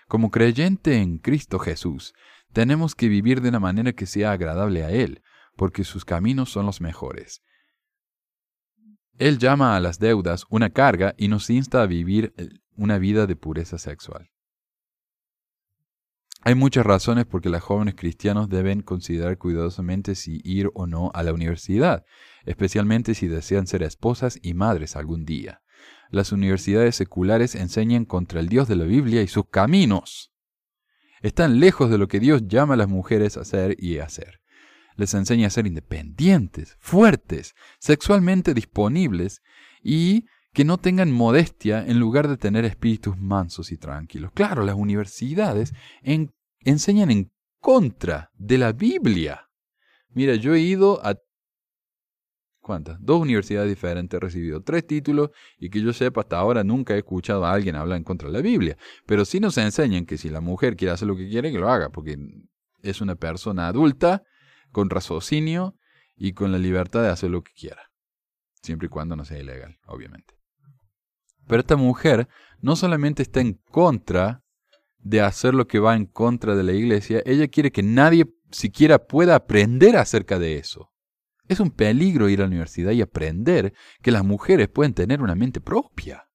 [0.07, 2.15] Como creyente en Cristo Jesús,
[2.51, 5.21] tenemos que vivir de una manera que sea agradable a Él,
[5.55, 7.43] porque sus caminos son los mejores.
[9.17, 13.27] Él llama a las deudas una carga y nos insta a vivir eh, una vida
[13.27, 14.29] de pureza sexual.
[16.41, 21.11] Hay muchas razones por que los jóvenes cristianos deben considerar cuidadosamente si ir o no
[21.15, 22.05] a la universidad,
[22.45, 25.61] especialmente si desean ser esposas y madres algún día.
[26.11, 30.33] Las universidades seculares enseñan contra el Dios de la Biblia y sus caminos.
[31.21, 34.39] Están lejos de lo que Dios llama a las mujeres a hacer y hacer.
[34.95, 39.41] Les enseña a ser independientes, fuertes, sexualmente disponibles
[39.81, 44.31] y que no tengan modestia en lugar de tener espíritus mansos y tranquilos.
[44.33, 45.73] Claro, las universidades
[46.61, 49.49] enseñan en contra de la Biblia.
[50.09, 51.17] Mira, yo he ido a...
[52.61, 52.97] ¿Cuántas?
[53.01, 56.99] Dos universidades diferentes, he recibido tres títulos y que yo sepa hasta ahora nunca he
[56.99, 58.77] escuchado a alguien hablar en contra de la Biblia.
[59.05, 61.69] Pero sí nos enseñan que si la mujer quiere hacer lo que quiere, que lo
[61.69, 62.17] haga, porque
[62.81, 64.23] es una persona adulta,
[64.75, 65.77] con raciocinio
[66.17, 67.93] y con la libertad de hacer lo que quiera.
[68.61, 70.37] Siempre y cuando no sea ilegal, obviamente.
[71.47, 72.27] Pero esta mujer
[72.59, 74.43] no solamente está en contra
[74.97, 79.07] de hacer lo que va en contra de la iglesia, ella quiere que nadie siquiera
[79.07, 80.91] pueda aprender acerca de eso.
[81.47, 85.35] Es un peligro ir a la universidad y aprender que las mujeres pueden tener una
[85.35, 86.29] mente propia.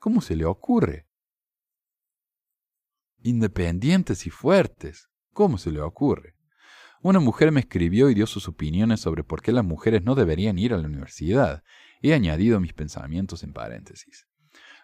[0.00, 1.06] ¿Cómo se le ocurre?
[3.22, 5.10] Independientes y fuertes.
[5.32, 6.31] ¿Cómo se le ocurre?
[7.02, 10.58] Una mujer me escribió y dio sus opiniones sobre por qué las mujeres no deberían
[10.58, 11.62] ir a la universidad,
[12.02, 14.26] He añadido mis pensamientos en paréntesis.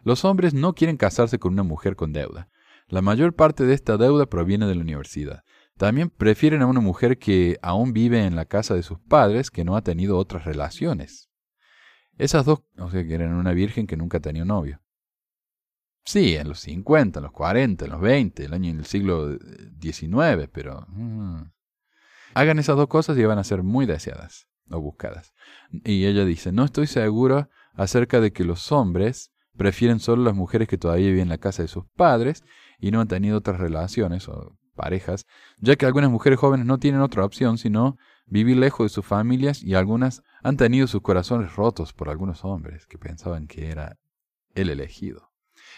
[0.03, 2.49] Los hombres no quieren casarse con una mujer con deuda.
[2.87, 5.43] La mayor parte de esta deuda proviene de la universidad.
[5.77, 9.65] También prefieren a una mujer que aún vive en la casa de sus padres, que
[9.65, 11.29] no ha tenido otras relaciones.
[12.17, 14.81] Esas dos, o sea, que eran una virgen que nunca tenido novio.
[16.05, 19.37] Sí, en los 50, en los 40, en los 20, el año en el siglo
[19.81, 20.87] XIX, pero...
[20.89, 21.43] Mm,
[22.35, 25.33] hagan esas dos cosas y van a ser muy deseadas o buscadas.
[25.71, 30.69] Y ella dice, no estoy segura acerca de que los hombres prefieren solo las mujeres
[30.69, 32.45] que todavía viven en la casa de sus padres
[32.79, 35.27] y no han tenido otras relaciones o parejas,
[35.59, 39.63] ya que algunas mujeres jóvenes no tienen otra opción sino vivir lejos de sus familias
[39.63, 43.97] y algunas han tenido sus corazones rotos por algunos hombres que pensaban que era
[44.55, 45.33] el elegido.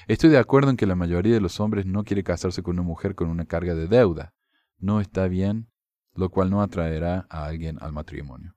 [0.06, 2.86] Estoy de acuerdo en que la mayoría de los hombres no quiere casarse con una
[2.86, 4.34] mujer con una carga de deuda.
[4.78, 5.69] No está bien,
[6.14, 8.54] lo cual no atraerá a alguien al matrimonio.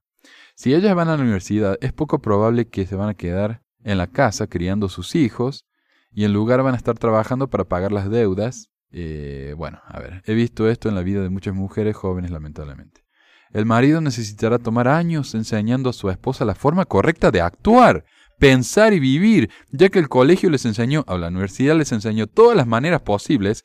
[0.56, 3.98] Si ellas van a la universidad, es poco probable que se van a quedar en
[3.98, 5.66] la casa criando sus hijos
[6.12, 8.70] y en lugar van a estar trabajando para pagar las deudas.
[8.92, 13.04] Eh, bueno, a ver, he visto esto en la vida de muchas mujeres jóvenes, lamentablemente.
[13.52, 18.06] El marido necesitará tomar años enseñando a su esposa la forma correcta de actuar,
[18.40, 22.58] pensar y vivir, ya que el colegio les enseñó, o la universidad les enseñó todas
[22.58, 23.64] las maneras posibles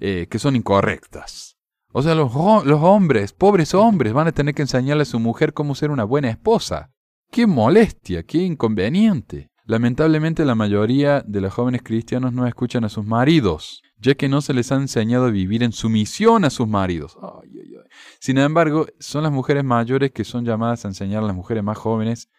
[0.00, 1.57] eh, que son incorrectas.
[1.92, 5.74] O sea, los, hombres, pobres hombres, van a tener que enseñarle a su mujer cómo
[5.74, 6.90] ser una buena esposa.
[7.30, 8.24] ¡Qué molestia!
[8.24, 9.50] ¡Qué inconveniente!
[9.64, 14.40] Lamentablemente la mayoría de los jóvenes cristianos no escuchan a sus maridos, ya que no
[14.40, 17.18] se les ha enseñado a vivir en sumisión a sus maridos.
[18.18, 21.76] Sin embargo, son las mujeres mayores que son llamadas a enseñar a las mujeres más
[21.76, 22.30] jóvenes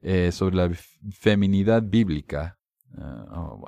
[0.00, 0.70] eh, sobre la
[1.18, 2.58] feminidad bíblica.
[2.96, 3.64] Ah, oh,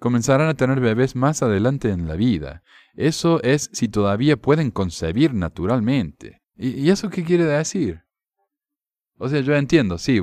[0.00, 2.62] Comenzarán a tener bebés más adelante en la vida.
[2.98, 6.42] Eso es si todavía pueden concebir naturalmente.
[6.56, 8.02] ¿Y, eso qué quiere decir?
[9.18, 10.20] O sea, yo entiendo, sí,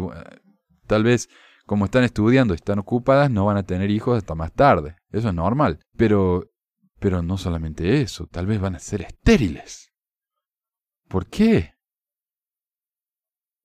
[0.86, 1.30] tal vez
[1.66, 4.98] como están estudiando y están ocupadas, no van a tener hijos hasta más tarde.
[5.10, 5.80] Eso es normal.
[5.96, 6.52] Pero,
[7.00, 9.94] pero no solamente eso, tal vez van a ser estériles.
[11.08, 11.76] ¿Por qué?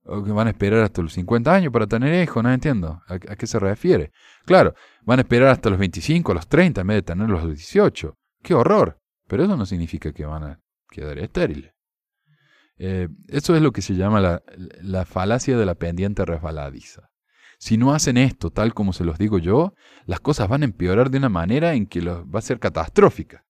[0.05, 2.45] ¿O que van a esperar hasta los 50 años para tener hijos?
[2.45, 3.03] No entiendo.
[3.09, 4.13] ¿A, qué se refiere?
[4.45, 7.57] Claro, van a esperar hasta los 25, los 30, en vez de tenerlos a los
[7.57, 8.15] 18.
[8.41, 9.00] ¡Qué horror!
[9.31, 11.73] Pero eso no significa que van a quedar estériles.
[12.79, 14.43] Eh, eso es lo que se llama la,
[14.83, 17.11] la falacia de la pendiente resbaladiza.
[17.57, 19.73] Si no hacen esto tal como se los digo yo,
[20.05, 23.47] las cosas van a empeorar de una manera en que va a ser catastrófica.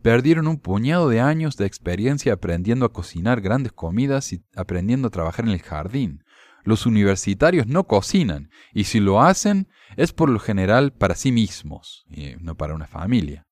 [0.00, 5.10] Perdieron un puñado de años de experiencia aprendiendo a cocinar grandes comidas y aprendiendo a
[5.10, 6.24] trabajar en el jardín.
[6.62, 9.68] Los universitarios no cocinan, y si lo hacen
[9.98, 13.46] es por lo general para sí mismos, y no para una familia.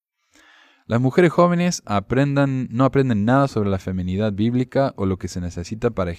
[0.86, 5.40] Las mujeres jóvenes aprendan, no aprenden nada sobre la feminidad bíblica o lo que se
[5.40, 6.12] necesita para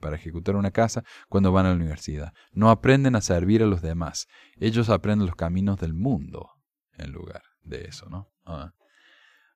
[0.00, 2.32] para ejecutar una casa cuando van a la universidad.
[2.52, 4.28] No aprenden a servir a los demás.
[4.58, 6.50] Ellos aprenden los caminos del mundo
[6.98, 8.30] en lugar de eso, ¿no?
[8.44, 8.72] Ah.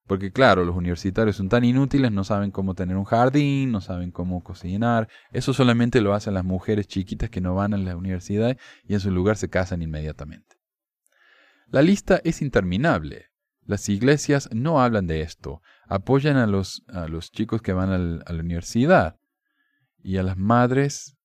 [0.06, 4.10] Porque claro, los universitarios son tan inútiles, no saben cómo tener un jardín, no saben
[4.10, 5.08] cómo cocinar.
[5.32, 9.00] Eso solamente lo hacen las mujeres chiquitas que no van a la universidad y en
[9.00, 10.56] su lugar se casan inmediatamente.
[11.68, 13.30] La lista es interminable.
[13.66, 17.98] Las iglesias no hablan de esto, apoyan a los, a los chicos que van a
[17.98, 19.18] la universidad
[20.02, 21.16] y a las madres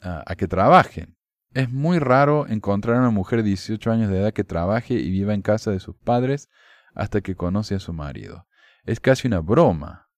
[0.00, 1.16] a, que trabajen.
[1.54, 5.10] Es muy raro encontrar a una mujer de 18 años de edad que trabaje y
[5.10, 6.48] viva en casa de sus padres
[6.94, 8.46] hasta que conoce a su marido.
[8.84, 10.08] Es casi una broma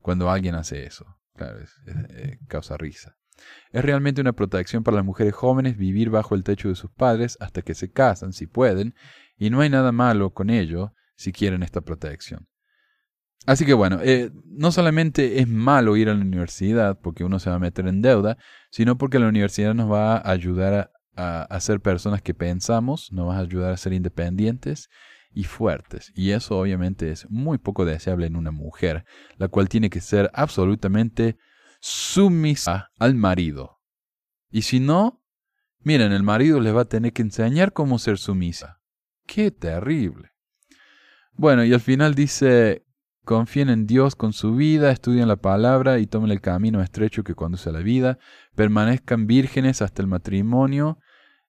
[0.00, 1.18] cuando alguien hace eso.
[1.34, 3.16] Claro, es, eh, causa risa.
[3.72, 7.36] Es realmente una protección para las mujeres jóvenes vivir bajo el techo de sus padres
[7.40, 8.94] hasta que se casan, si pueden,
[9.36, 12.48] y no hay nada malo con ello si quieren esta protección.
[13.46, 17.50] Así que bueno, eh, no solamente es malo ir a la universidad porque uno se
[17.50, 18.38] va a meter en deuda,
[18.70, 23.28] sino porque la universidad nos va a ayudar a, a, ser personas que pensamos, nos
[23.28, 24.88] va a ayudar a ser independientes
[25.34, 26.10] y fuertes.
[26.14, 29.04] Y eso obviamente es muy poco deseable en una mujer,
[29.36, 31.36] la cual tiene que ser absolutamente
[31.80, 33.80] sumisa al marido.
[34.50, 35.22] Y si no,
[35.80, 38.80] miren, el marido les va a tener que enseñar cómo ser sumisa.
[39.26, 40.32] Qué terrible.
[41.32, 42.84] Bueno, y al final dice,
[43.24, 47.34] Confíen en Dios con su vida, estudien la palabra y tomen el camino estrecho que
[47.34, 48.18] conduce a la vida.
[48.54, 50.98] Permanezcan vírgenes hasta el matrimonio.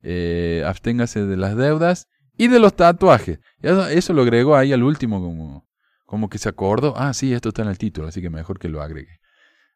[0.02, 2.08] Eh, absténgase de las deudas
[2.38, 3.40] y de los tatuajes.
[3.62, 5.68] Eso, lo agregó ahí al último como,
[6.06, 6.94] como que se acordó.
[6.96, 9.20] Ah, sí, esto está en el título, así que mejor que lo agregue.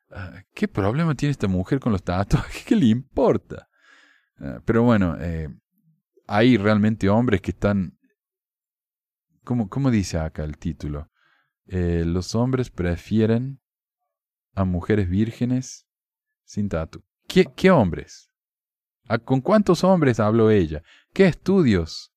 [0.10, 2.64] Ah, ¿Qué problema tiene esta mujer con los tatuajes?
[2.66, 3.68] ¿Qué le importa?
[4.40, 5.50] Ah, pero bueno, eh,
[6.30, 7.98] hay realmente hombres que están...
[9.44, 11.10] ¿Cómo, ¿Cómo dice acá el título?
[11.66, 13.60] Eh, los hombres prefieren
[14.54, 15.88] a mujeres vírgenes
[16.44, 17.04] sin tatu.
[17.28, 18.30] ¿Qué, qué hombres?
[19.26, 20.84] ¿Con cuántos hombres habló ella?
[21.14, 22.14] ¿Qué estudios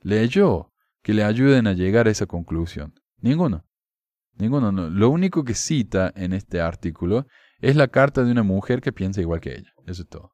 [0.00, 2.94] leyó que le ayuden a llegar a esa conclusión?
[3.18, 3.66] Ninguno.
[4.36, 4.72] Ninguno.
[4.72, 4.88] No.
[4.88, 7.26] Lo único que cita en este artículo
[7.60, 9.74] es la carta de una mujer que piensa igual que ella.
[9.86, 10.32] Eso es todo.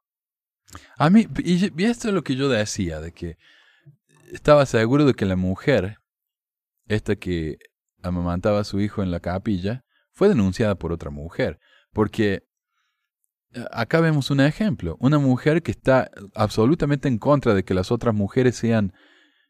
[0.96, 3.37] A mí, y esto es lo que yo decía, de que
[4.33, 5.98] estaba seguro de que la mujer,
[6.88, 7.59] esta que
[8.02, 11.59] amamantaba a su hijo en la capilla, fue denunciada por otra mujer,
[11.92, 12.46] porque
[13.52, 17.90] eh, acá vemos un ejemplo, una mujer que está absolutamente en contra de que las
[17.92, 18.92] otras mujeres sean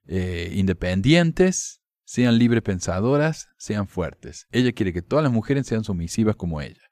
[0.06, 4.46] eh, independientes, sean libre pensadoras, sean fuertes.
[4.50, 6.82] Ella quiere que todas las mujeres sean sumisivas como ella.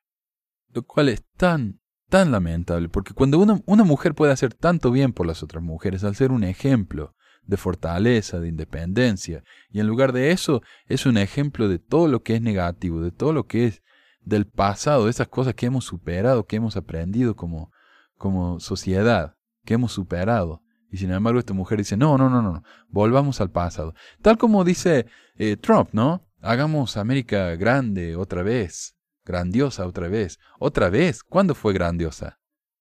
[0.71, 1.81] Lo cual es tan,
[2.15, 6.05] tan lamentable, porque cuando una, una mujer puede hacer tanto bien por las otras mujeres,
[6.05, 11.19] al ser un ejemplo, de fortaleza, de independencia, y en lugar de eso es un
[11.19, 13.83] ejemplo de todo lo que es negativo, de todo lo que es
[14.21, 17.73] del pasado, de esas cosas que hemos superado, que hemos aprendido como,
[18.17, 20.63] como sociedad, que hemos superado.
[20.93, 23.93] Y sin embargo esta mujer dice, no, no, no, no, volvamos al pasado.
[24.23, 26.25] Tal como dice eh, Trump, ¿no?
[26.41, 28.94] Hagamos América grande otra vez,
[29.25, 30.39] grandiosa otra vez.
[30.59, 31.23] ¿Otra vez?
[31.23, 32.39] ¿Cuándo fue grandiosa?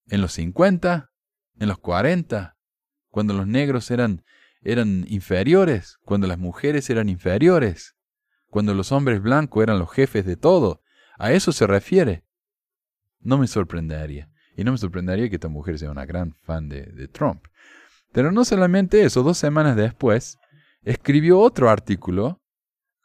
[0.08, 1.12] ¿En los 50?
[1.60, 2.58] ¿En los 40?
[3.10, 4.24] Cuando los negros eran
[4.64, 7.96] eran inferiores, cuando las mujeres eran inferiores,
[8.48, 10.82] cuando los hombres blancos eran los jefes de todo.
[11.18, 12.24] A eso se refiere.
[13.20, 14.30] No me sorprendería.
[14.56, 17.44] Y no me sorprendería que esta mujer sea una gran fan de, de Trump.
[18.12, 20.38] Pero no solamente eso, dos semanas después,
[20.84, 22.43] escribió otro artículo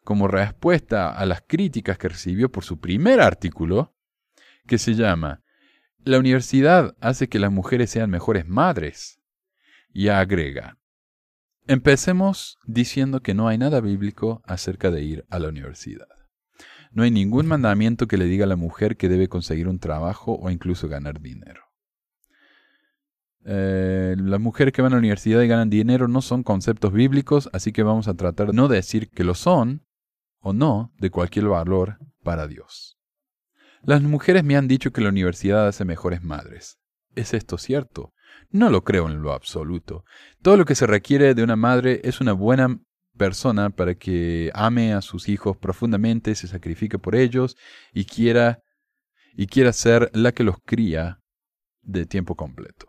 [0.09, 3.95] como respuesta a las críticas que recibió por su primer artículo,
[4.67, 5.43] que se llama
[5.99, 9.21] La universidad hace que las mujeres sean mejores madres.
[9.93, 10.79] Y agrega,
[11.67, 16.09] empecemos diciendo que no hay nada bíblico acerca de ir a la universidad.
[16.91, 20.39] No hay ningún mandamiento que le diga a la mujer que debe conseguir un trabajo
[20.41, 21.65] o incluso ganar dinero.
[23.45, 27.51] Eh, las mujeres que van a la universidad y ganan dinero no son conceptos bíblicos,
[27.53, 29.87] así que vamos a tratar de no decir que lo son
[30.49, 32.99] o no de cualquier valor para Dios.
[33.83, 36.79] Las mujeres me han dicho que la universidad hace mejores madres.
[37.15, 38.13] ¿Es esto cierto?
[38.51, 40.05] No lo creo en lo absoluto.
[40.43, 42.81] Todo lo que se requiere de una madre es una buena
[43.17, 47.57] persona para que ame a sus hijos profundamente, se sacrifique por ellos
[47.93, 48.63] y quiera
[49.35, 51.21] y quiera ser la que los cría
[51.83, 52.87] de tiempo completo.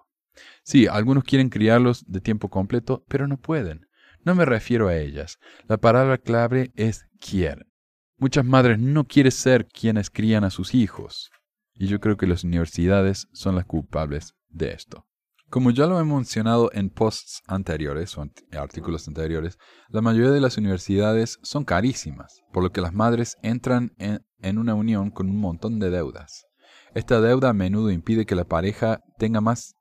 [0.64, 3.88] Sí, algunos quieren criarlos de tiempo completo, pero no pueden.
[4.24, 5.40] No me refiero a ellas.
[5.68, 7.72] La palabra clave es quieren.
[8.18, 11.30] Muchas madres no quieren ser quienes crían a sus hijos.
[11.74, 15.06] Y yo creo que las universidades son las culpables de esto.
[15.50, 20.60] Como ya lo he mencionado en posts anteriores o artículos anteriores, la mayoría de las
[20.60, 25.80] universidades son carísimas, por lo que las madres entran en, una unión con un montón
[25.80, 26.46] de deudas.
[26.94, 29.74] Esta deuda a menudo impide que la pareja tenga, más,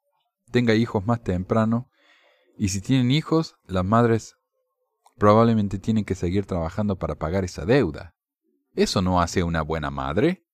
[0.51, 1.91] tenga hijos más temprano,
[2.57, 4.38] y si tienen hijos, las madres
[5.19, 8.15] probablemente tienen que seguir trabajando para pagar esa deuda.
[8.75, 10.45] ¿Eso no hace una buena madre?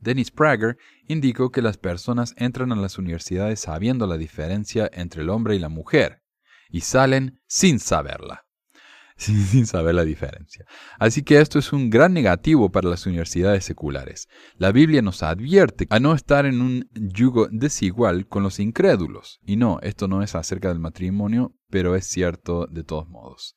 [0.00, 5.30] Dennis Prager indicó que las personas entran a las universidades sabiendo la diferencia entre el
[5.30, 6.22] hombre y la mujer
[6.70, 8.46] y salen sin saberla,
[9.16, 10.64] sin, saber la diferencia.
[10.98, 14.28] Así que esto es un gran negativo para las universidades seculares.
[14.56, 19.40] La Biblia nos advierte a no estar en un yugo desigual con los incrédulos.
[19.44, 23.56] Y no, esto no es acerca del matrimonio, pero es cierto de todos modos.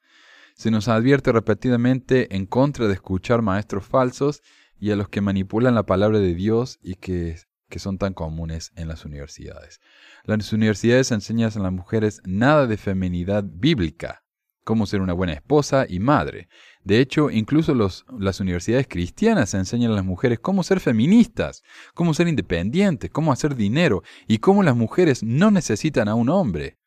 [0.61, 4.43] Se nos advierte repetidamente en contra de escuchar maestros falsos
[4.79, 8.71] y a los que manipulan la palabra de Dios y que, que son tan comunes
[8.75, 9.81] en las universidades.
[10.23, 14.23] Las universidades enseñan a las mujeres nada de feminidad bíblica,
[14.63, 16.47] cómo ser una buena esposa y madre.
[16.83, 21.63] De hecho, incluso las universidades cristianas enseñan a las mujeres cómo ser feministas,
[21.95, 26.77] cómo ser independientes, cómo hacer dinero y cómo las mujeres no necesitan a un hombre.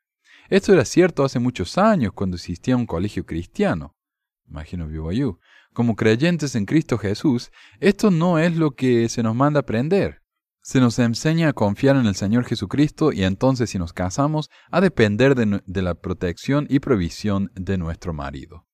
[0.48, 3.96] Esto era cierto hace muchos años cuando existía un colegio cristiano.
[4.46, 5.38] Imagino BYU.
[5.72, 10.20] Como creyentes en Cristo Jesús, esto no es lo que se nos manda aprender.
[10.62, 14.80] Se nos enseña a confiar en el Señor Jesucristo y entonces si nos casamos, a
[14.80, 18.66] depender de, de la protección y provisión de nuestro marido.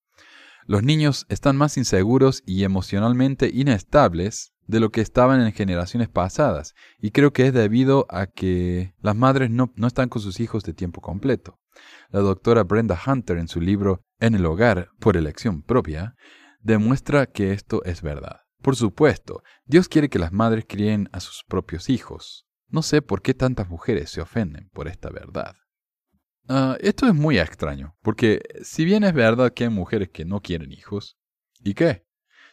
[0.67, 6.75] Los niños están más inseguros y emocionalmente inestables de lo que estaban en generaciones pasadas,
[6.99, 10.63] y creo que es debido a que las madres no, no, están con sus hijos
[10.63, 11.59] de tiempo completo.
[12.11, 16.15] La doctora Brenda Hunter en su libro En el hogar por elección propia
[16.61, 18.41] demuestra que esto es verdad.
[18.63, 22.47] Por supuesto, Dios quiere que las madres críen a sus propios hijos.
[22.69, 25.55] No sé por qué tantas mujeres se ofenden por esta verdad.
[26.49, 30.41] Uh, esto es muy extraño, porque si bien es verdad que hay mujeres que no
[30.41, 31.17] quieren hijos,
[31.63, 32.05] ¿y qué?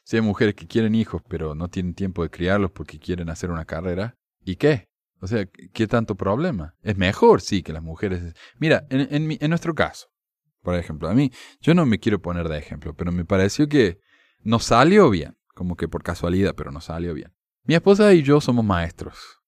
[0.08, 3.52] Si hay mujeres que quieren hijos pero no tienen tiempo de criarlos porque quieren hacer
[3.52, 4.16] una carrera,
[4.46, 4.88] ¿y qué?
[5.20, 6.76] O sea, ¿qué tanto problema?
[6.82, 8.34] Es mejor, sí, que las mujeres...
[8.58, 10.08] Mira, en, en, en nuestro caso,
[10.62, 14.00] por ejemplo, a mí, yo no me quiero poner de ejemplo, pero me pareció que
[14.44, 17.34] no salió bien, como que por casualidad, pero no salió bien.
[17.66, 19.42] Mi esposa y yo somos maestros.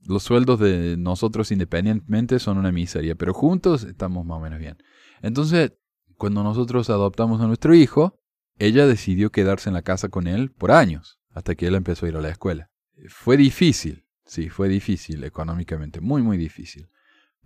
[0.00, 4.78] Los sueldos de nosotros independientemente son una miseria, pero juntos estamos más o menos bien.
[5.22, 5.74] Entonces,
[6.16, 8.19] cuando nosotros adoptamos a nuestro hijo,
[8.60, 12.10] ella decidió quedarse en la casa con él por años, hasta que él empezó a
[12.10, 12.70] ir a la escuela.
[13.08, 16.88] Fue difícil, sí, fue difícil económicamente, muy, muy difícil.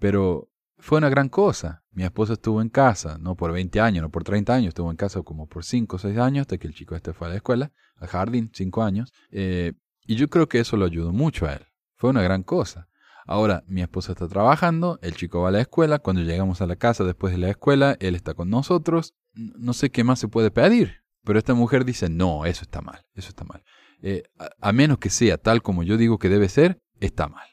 [0.00, 1.85] Pero fue una gran cosa.
[1.92, 4.96] Mi esposa estuvo en casa, no por 20 años, no por 30 años, estuvo en
[4.96, 7.37] casa como por 5 o 6 años, hasta que el chico este fue a la
[7.37, 9.12] escuela, al jardín, 5 años.
[9.31, 9.74] Eh,
[10.05, 11.64] y yo creo que eso lo ayudó mucho a él.
[11.94, 12.88] Fue una gran cosa.
[13.24, 16.77] Ahora, mi esposa está trabajando, el chico va a la escuela, cuando llegamos a la
[16.77, 19.14] casa después de la escuela, él está con nosotros.
[19.33, 21.03] No sé qué más se puede pedir.
[21.25, 23.62] Pero esta mujer dice, no, eso está mal, eso está mal.
[24.03, 24.25] Eh,
[24.61, 27.49] a menos que sea tal como yo digo que debe ser, está mal.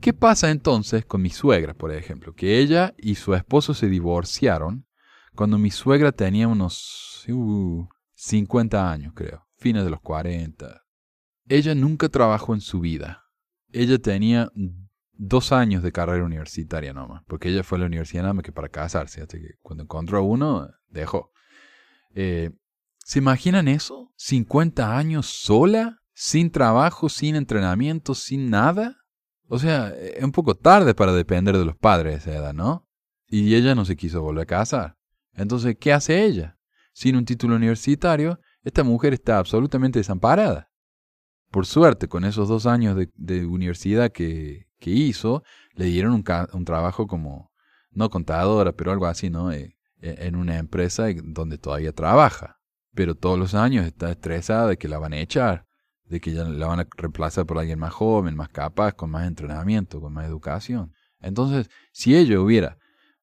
[0.00, 2.34] ¿Qué pasa entonces con mi suegra, por ejemplo?
[2.34, 4.86] Que ella y su esposo se divorciaron
[5.34, 7.24] cuando mi suegra tenía unos
[8.14, 10.82] 50 uh, años, creo, fines de los 40.
[11.48, 13.24] Ella nunca trabajó en su vida.
[13.70, 14.50] Ella tenía
[15.12, 18.52] dos años de carrera universitaria nomás, porque ella fue a la universidad nada más que
[18.52, 21.30] para casarse, hasta que cuando encontró uno, dejó.
[22.14, 22.50] Eh,
[23.04, 24.12] ¿Se imaginan eso?
[24.18, 25.98] ¿50 años sola?
[26.14, 28.96] ¿Sin trabajo, sin entrenamiento, sin nada?
[29.48, 32.88] O sea, es un poco tarde para depender de los padres de esa edad, ¿no?
[33.28, 34.96] Y ella no se quiso volver a casar.
[35.34, 36.58] Entonces, ¿qué hace ella?
[36.92, 40.70] Sin un título universitario, esta mujer está absolutamente desamparada.
[41.50, 45.42] Por suerte, con esos dos años de, universidad que, hizo,
[45.74, 47.52] le dieron un, trabajo como,
[47.90, 49.52] no contadora, pero algo así, ¿no?
[49.52, 52.61] Eh, e, en una empresa donde todavía trabaja.
[52.94, 55.66] Pero todos los años está estresada de que la van a echar,
[56.04, 59.26] de que ya la van a reemplazar por alguien más joven, más capaz, con más
[59.26, 60.92] entrenamiento, con más educación.
[61.20, 62.78] Entonces, si ella hubiera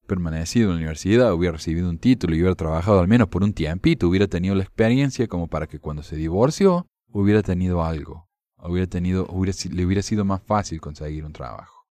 [0.06, 3.52] permanecido en la universidad, hubiera recibido un título y hubiera trabajado al menos por un
[3.52, 8.88] tiempito, hubiera tenido la experiencia como para que cuando se divorció hubiera tenido algo, hubiera
[8.88, 9.28] tenido,
[9.70, 11.86] le hubiera sido más fácil conseguir un trabajo.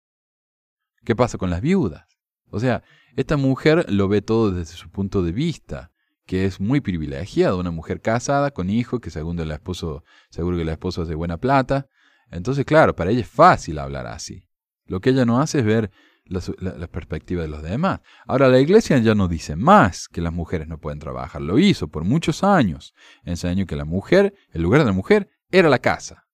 [1.06, 2.06] ¿Qué pasa con las viudas?
[2.52, 2.84] O sea,
[3.16, 5.92] esta mujer lo ve todo desde su punto de vista,
[6.30, 10.62] que es muy privilegiado, una mujer casada con hijo, que según el esposo, seguro que
[10.62, 11.88] el esposo hace buena plata.
[12.30, 14.48] Entonces, claro, para ella es fácil hablar así.
[14.86, 15.90] Lo que ella no hace es ver
[16.26, 18.02] la, perspectiva de los demás.
[18.28, 21.42] Ahora, la iglesia ya no dice más que las mujeres no pueden trabajar.
[21.42, 22.94] Lo hizo por muchos años.
[23.24, 26.28] Enseñó que la mujer, el lugar de la mujer, era la casa.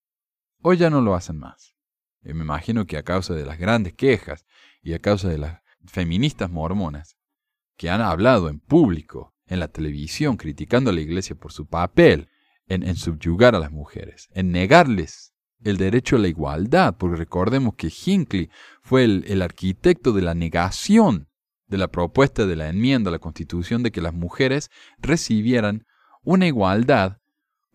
[0.62, 1.74] Hoy ya no lo hacen más.
[2.22, 4.44] Y me imagino que a causa de las grandes quejas
[4.82, 7.16] y a causa de las feministas mormonas,
[7.78, 12.30] que han hablado en público, en la televisión, criticando a la iglesia por su papel
[12.68, 15.36] en, en subyugar a las mujeres, en negarles
[15.66, 18.50] el derecho a la igualdad, porque recordemos que Hinckley
[18.82, 21.28] fue el, arquitecto de la negación
[21.68, 24.70] de la propuesta de la enmienda a la Constitución de que las mujeres
[25.00, 25.88] recibieran
[26.22, 27.18] una igualdad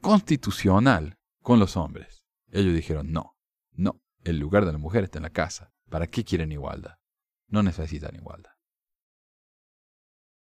[0.00, 2.24] constitucional con los hombres.
[2.52, 3.36] Ellos dijeron, no,
[3.72, 5.72] no, el lugar de la mujer está en la casa.
[5.88, 6.94] ¿Para qué quieren igualdad?
[7.48, 8.49] No necesitan igualdad.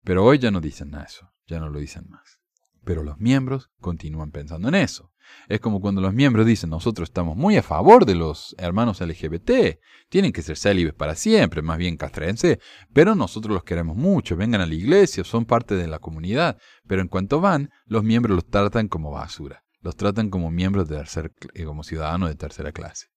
[0.08, 2.40] Pero hoy ya no dicen eso, ya no lo dicen más.
[2.86, 5.12] Pero los miembros continúan pensando en eso.
[5.50, 9.82] Es como cuando los miembros dicen nosotros estamos muy a favor de los hermanos LGBT,
[10.08, 12.62] tienen que ser célibes para siempre, más bien castrense,
[12.94, 17.02] pero nosotros los queremos mucho, vengan a la iglesia, son parte de la comunidad, pero
[17.02, 21.34] en cuanto van, los miembros los tratan como basura, los tratan como miembros de tercer,
[21.54, 23.08] eh, como ciudadanos de tercera clase.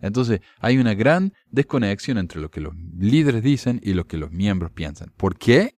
[0.00, 4.32] Entonces hay una gran desconexión entre lo que los líderes dicen y lo que los
[4.32, 5.12] miembros piensan.
[5.16, 5.76] ¿Por qué?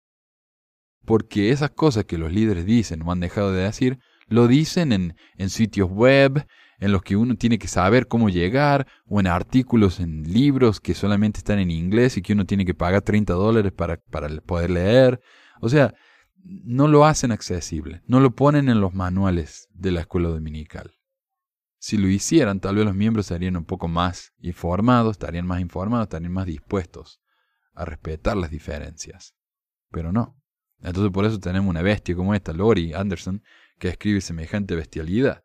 [1.05, 5.51] Porque esas cosas que los líderes dicen o han dejado de decir, lo dicen en,
[5.51, 6.47] sitios web,
[6.79, 10.95] en los que uno tiene que saber cómo llegar, o en artículos, en libros que
[10.95, 14.71] solamente están en inglés y que uno tiene que pagar 30 dólares para, para poder
[14.71, 15.21] leer.
[15.61, 15.95] O sea,
[16.43, 20.93] no lo hacen accesible, no lo ponen en los manuales de la escuela dominical.
[21.79, 26.05] Si lo hicieran, tal vez los miembros estarían un poco más informados, estarían más informados,
[26.05, 27.21] estarían más dispuestos
[27.75, 29.35] a respetar las diferencias.
[29.91, 30.37] Pero no.
[30.85, 33.43] Entonces por eso tenemos una bestia como esta, Lori Anderson,
[33.79, 35.43] que escribe semejante bestialidad.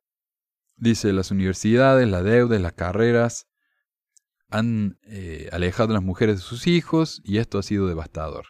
[0.76, 3.48] Dice, las universidades, la deuda, las carreras
[4.50, 8.48] han eh, alejado a las mujeres de sus hijos y esto ha sido devastador.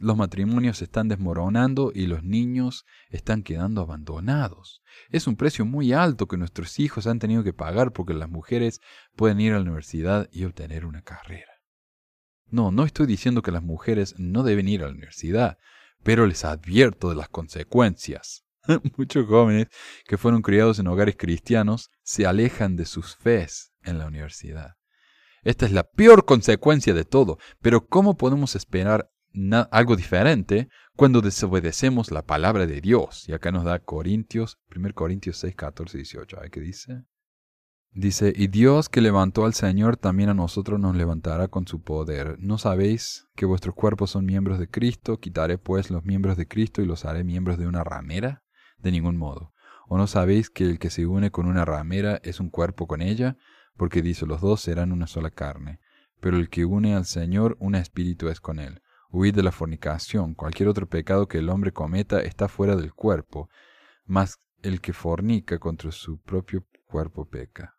[0.00, 4.82] Los matrimonios se están desmoronando y los niños están quedando abandonados.
[5.10, 8.80] Es un precio muy alto que nuestros hijos han tenido que pagar porque las mujeres
[9.16, 11.52] pueden ir a la universidad y obtener una carrera.
[12.46, 15.58] No, no estoy diciendo que las mujeres no deben ir a la universidad
[16.08, 18.42] pero les advierto de las consecuencias.
[18.96, 19.66] Muchos jóvenes
[20.06, 24.70] que fueron criados en hogares cristianos se alejan de sus fes en la universidad.
[25.42, 29.10] Esta es la peor consecuencia de todo, pero ¿cómo podemos esperar
[29.70, 33.28] algo diferente cuando desobedecemos la palabra de Dios?
[33.28, 36.38] Y acá nos da Corintios, 1 Corintios 6, 14, 18.
[36.50, 37.02] ¿Qué dice?
[37.92, 42.36] Dice, y Dios que levantó al Señor también a nosotros nos levantará con su poder.
[42.38, 45.18] ¿No sabéis que vuestros cuerpos son miembros de Cristo?
[45.18, 48.44] Quitaré pues los miembros de Cristo y los haré miembros de una ramera?
[48.78, 49.52] De ningún modo.
[49.88, 53.00] ¿O no sabéis que el que se une con una ramera es un cuerpo con
[53.00, 53.36] ella?
[53.76, 55.80] Porque dice, los dos serán una sola carne.
[56.20, 58.82] Pero el que une al Señor, un espíritu es con él.
[59.10, 60.34] Huid de la fornicación.
[60.34, 63.48] Cualquier otro pecado que el hombre cometa está fuera del cuerpo,
[64.04, 67.77] mas el que fornica contra su propio cuerpo peca.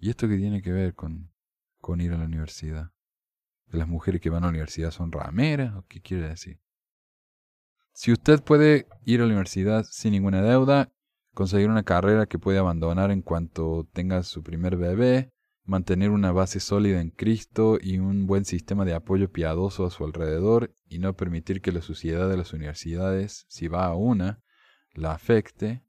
[0.00, 1.30] ¿Y esto qué tiene que ver con,
[1.78, 2.90] con ir a la universidad?
[3.70, 5.74] ¿Que las mujeres que van a la universidad son rameras?
[5.76, 6.58] ¿O qué quiere decir?
[7.92, 10.90] Si usted puede ir a la universidad sin ninguna deuda,
[11.34, 15.32] conseguir una carrera que puede abandonar en cuanto tenga su primer bebé,
[15.64, 20.04] mantener una base sólida en Cristo y un buen sistema de apoyo piadoso a su
[20.04, 24.42] alrededor y no permitir que la suciedad de las universidades, si va a una,
[24.94, 25.84] la afecte,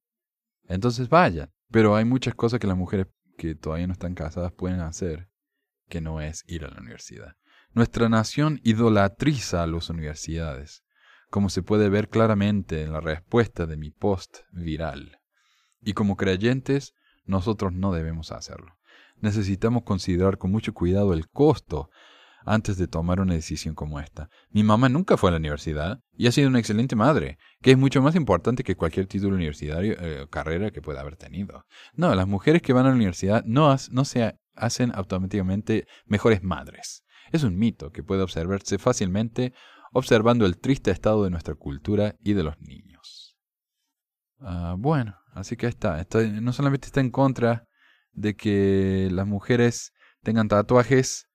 [0.68, 1.50] entonces vayan.
[1.72, 3.08] Pero hay muchas cosas que las mujeres
[3.42, 5.28] que todavía no están casadas pueden hacer,
[5.90, 7.38] que no es ir a la universidad.
[7.74, 10.84] Nuestra nación idolatriza a las universidades,
[11.32, 15.18] como se puede ver claramente en la respuesta de mi post viral.
[15.82, 16.94] Y como creyentes,
[17.26, 18.78] nosotros no debemos hacerlo.
[19.18, 21.90] necesitamos considerar con mucho cuidado el costo
[22.46, 24.30] antes de tomar una decisión como esta.
[24.50, 27.78] Mi mamá nunca fue a la universidad y ha sido una excelente madre, que es
[27.78, 31.66] mucho más importante que cualquier título universitario o carrera que pueda haber tenido.
[31.94, 37.04] No, las mujeres que van a la universidad no, no se hacen automáticamente mejores madres.
[37.32, 39.54] Es un mito que puede observarse fácilmente
[39.94, 43.38] observando el triste estado de nuestra cultura y de los niños.
[44.40, 46.06] Ah, bueno, así que está.
[46.42, 47.68] No solamente está en contra
[48.12, 51.28] de que las mujeres tengan tatuajes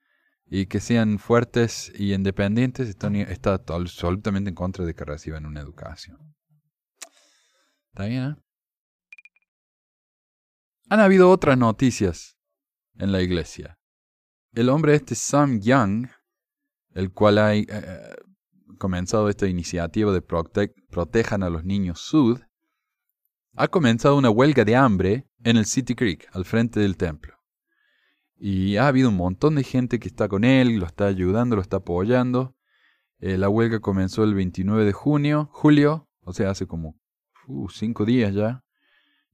[0.48, 5.60] y que sean fuertes y independientes, está, está absolutamente en contra de que reciban una
[5.60, 6.34] educación.
[7.92, 8.24] ¿Está bien?
[8.24, 8.36] Eh?
[10.88, 12.36] Han habido otras noticias
[12.98, 13.78] en la iglesia.
[14.52, 16.08] El hombre este Sam Young,
[16.94, 18.16] el cual ha eh, eh,
[18.78, 22.40] comenzado esta iniciativa de Protejan a los Niños Sud,
[23.56, 27.35] ha comenzado una huelga de hambre en el City Creek, al frente del templo.
[28.38, 31.62] Y ha habido un montón de gente que está con él, lo está ayudando, lo
[31.62, 32.54] está apoyando.
[33.18, 36.96] Eh, la huelga comenzó el 29 de junio, julio, o sea, hace como
[37.46, 38.62] uh, cinco días ya.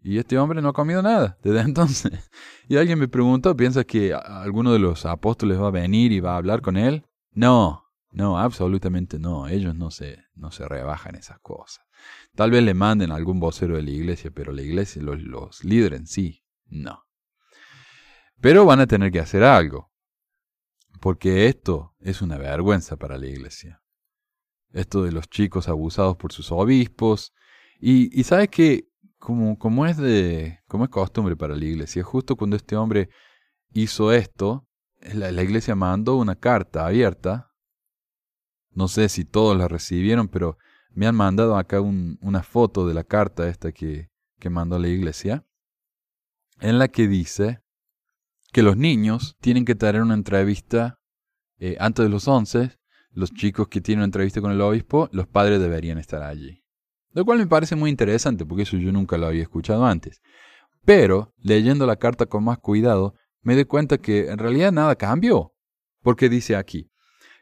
[0.05, 2.12] Y este hombre no ha comido nada desde entonces.
[2.68, 6.34] Y alguien me preguntó, ¿piensas que alguno de los apóstoles va a venir y va
[6.34, 7.05] a hablar con él?
[7.32, 9.48] No, no, absolutamente no.
[9.48, 11.84] Ellos no se, no se rebajan esas cosas.
[12.34, 16.11] Tal vez le manden algún vocero de la iglesia, pero la iglesia, los, los líderes
[16.11, 17.05] sí, no.
[18.43, 19.93] Pero van a tener que hacer algo.
[21.01, 23.80] Porque esto es una vergüenza para la iglesia.
[24.72, 27.32] Esto de los chicos abusados por sus obispos.
[27.78, 28.88] Y, y sabes que
[29.18, 33.11] como, es de, como es costumbre para la iglesia, justo cuando este hombre
[33.72, 34.66] hizo esto,
[35.14, 37.53] la, iglesia mandó una carta abierta.
[38.70, 40.59] No sé si todos la recibieron, pero
[40.90, 45.47] me han mandado acá una foto de la carta esta que, que mandó la iglesia,
[46.61, 47.62] en la que dice
[48.53, 51.00] que los niños tienen que tener una entrevista
[51.59, 52.78] eh, antes de los 11,
[53.12, 56.62] los chicos que tienen una entrevista con el obispo, los padres deberían estar allí.
[57.12, 60.20] Lo cual me parece muy interesante, porque eso yo nunca lo había escuchado antes.
[60.84, 65.53] Pero, leyendo la carta con más cuidado, me doy cuenta que en realidad nada cambió.
[66.03, 66.90] Porque dice aquí,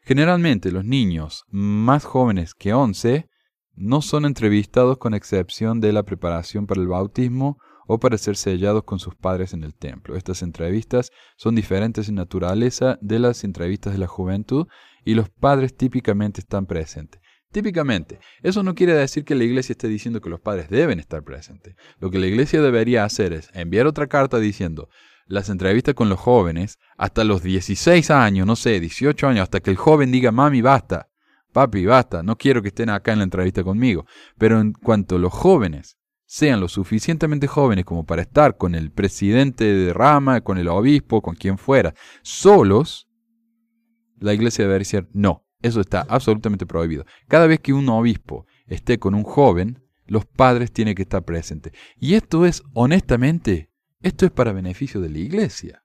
[0.03, 3.29] generalmente los niños más jóvenes que 11
[3.75, 7.59] no son entrevistados con excepción de la preparación para el bautismo
[7.93, 10.14] o para ser sellados con sus padres en el templo.
[10.14, 14.68] Estas entrevistas son diferentes en naturaleza de las entrevistas de la juventud
[15.05, 17.20] y los padres típicamente están presentes.
[17.51, 21.24] Típicamente, eso no quiere decir que la iglesia esté diciendo que los padres deben estar
[21.24, 21.74] presentes.
[21.99, 24.88] Lo que la iglesia debería hacer es enviar otra carta diciendo
[25.26, 29.70] las entrevistas con los jóvenes hasta los 16 años, no sé, 18 años, hasta que
[29.70, 31.09] el joven diga, mami, basta,
[31.53, 34.07] papi, basta, no quiero que estén acá en la entrevista conmigo.
[34.38, 35.97] Pero en cuanto los jóvenes
[36.31, 41.22] sean lo suficientemente jóvenes como para estar con el presidente de rama, con el obispo,
[41.22, 43.09] con quien fuera, solos,
[44.20, 47.05] la iglesia debe decir no, eso está absolutamente prohibido.
[47.26, 51.72] Cada vez que un obispo esté con un joven, los padres tienen que estar presentes.
[51.97, 55.83] Y esto es, honestamente, esto es para beneficio de la iglesia.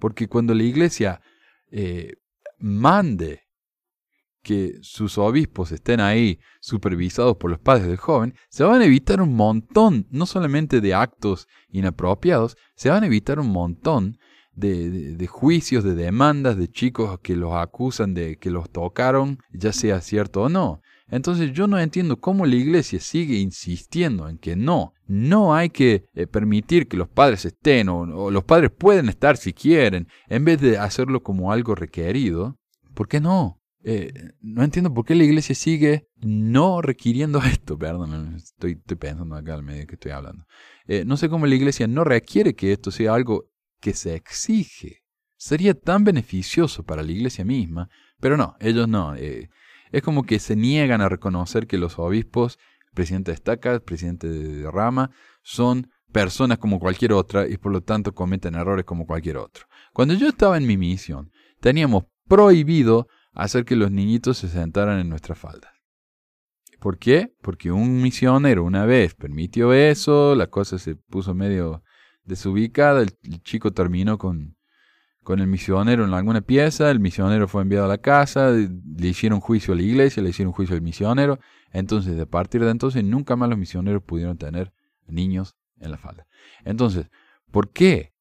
[0.00, 1.20] Porque cuando la iglesia
[1.70, 2.14] eh,
[2.58, 3.43] mande
[4.44, 9.20] que sus obispos estén ahí supervisados por los padres del joven, se van a evitar
[9.20, 14.18] un montón, no solamente de actos inapropiados, se van a evitar un montón
[14.54, 20.00] de, juicios, de demandas de chicos que los acusan de que los tocaron, ya sea
[20.00, 20.80] cierto o no.
[21.08, 26.06] Entonces yo no entiendo cómo la iglesia sigue insistiendo en que no, no hay que
[26.14, 30.60] eh, permitir que los padres estén o, los padres pueden estar si quieren, en vez
[30.60, 32.56] de hacerlo como algo requerido.
[32.94, 33.60] ¿Por qué no?
[33.86, 37.78] Eh, no entiendo por qué la iglesia sigue no requiriendo esto.
[37.78, 40.46] Perdón, estoy, pensando acá al medio que estoy hablando.
[40.86, 45.02] Eh, no sé cómo la iglesia no requiere que esto sea algo que se exige.
[45.36, 49.14] Sería tan beneficioso para la iglesia misma, pero no, ellos no.
[49.14, 49.50] Eh,
[49.92, 52.58] es como que se niegan a reconocer que los obispos,
[52.94, 55.10] presidente de estaca, presidente de rama,
[55.42, 59.66] son personas como cualquier otra y por lo tanto cometen errores como cualquier otro.
[59.92, 61.30] Cuando yo estaba en mi misión,
[61.60, 65.72] teníamos prohibido hacer que los niñitos se sentaran en nuestras faldas.
[66.80, 67.32] ¿Por qué?
[67.40, 71.82] Porque un misionero una vez permitió eso, la cosa se puso medio
[72.24, 73.10] desubicada, el,
[73.42, 74.56] chico terminó con,
[75.22, 79.40] con el misionero en alguna pieza, el misionero fue enviado a la casa, le hicieron
[79.40, 81.38] juicio a la iglesia, le hicieron juicio al misionero,
[81.72, 84.72] entonces de partir de entonces nunca más los misioneros pudieron tener
[85.06, 86.26] niños en la falda.
[86.64, 87.10] Entonces,
[87.50, 88.12] ¿por qué?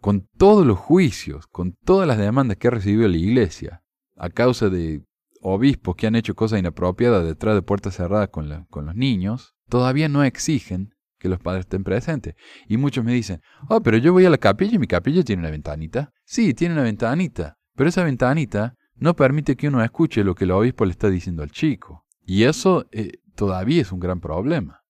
[0.00, 3.81] Con todos los juicios, con todas las demandas que ha recibido la iglesia,
[4.16, 5.04] a causa de
[5.40, 10.08] obispos que han hecho cosas inapropiadas detrás de puertas cerradas con, con los niños, todavía
[10.08, 12.34] no exigen que los padres estén presentes.
[12.68, 15.40] Y muchos me dicen, oh, pero yo voy a la capilla y mi capilla tiene
[15.40, 16.12] una ventanita.
[16.24, 20.50] Sí, tiene una ventanita, pero esa ventanita no permite que uno escuche lo que el
[20.52, 22.04] obispo le está diciendo al chico.
[22.24, 24.80] Y eso eh, todavía es un gran problema.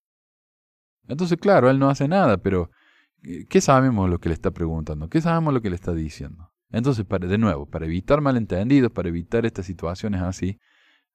[1.07, 2.69] Entonces, claro, él no hace nada, pero
[3.23, 5.09] eh, ¿qué sabemos lo que le está preguntando?
[5.09, 6.52] ¿Qué sabemos lo que le está diciendo?
[6.73, 10.59] Entonces, de nuevo, para evitar malentendidos, para evitar estas situaciones así,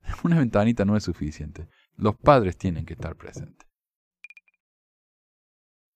[0.24, 1.68] una ventanita no es suficiente.
[1.96, 3.66] Los padres tienen que estar presentes.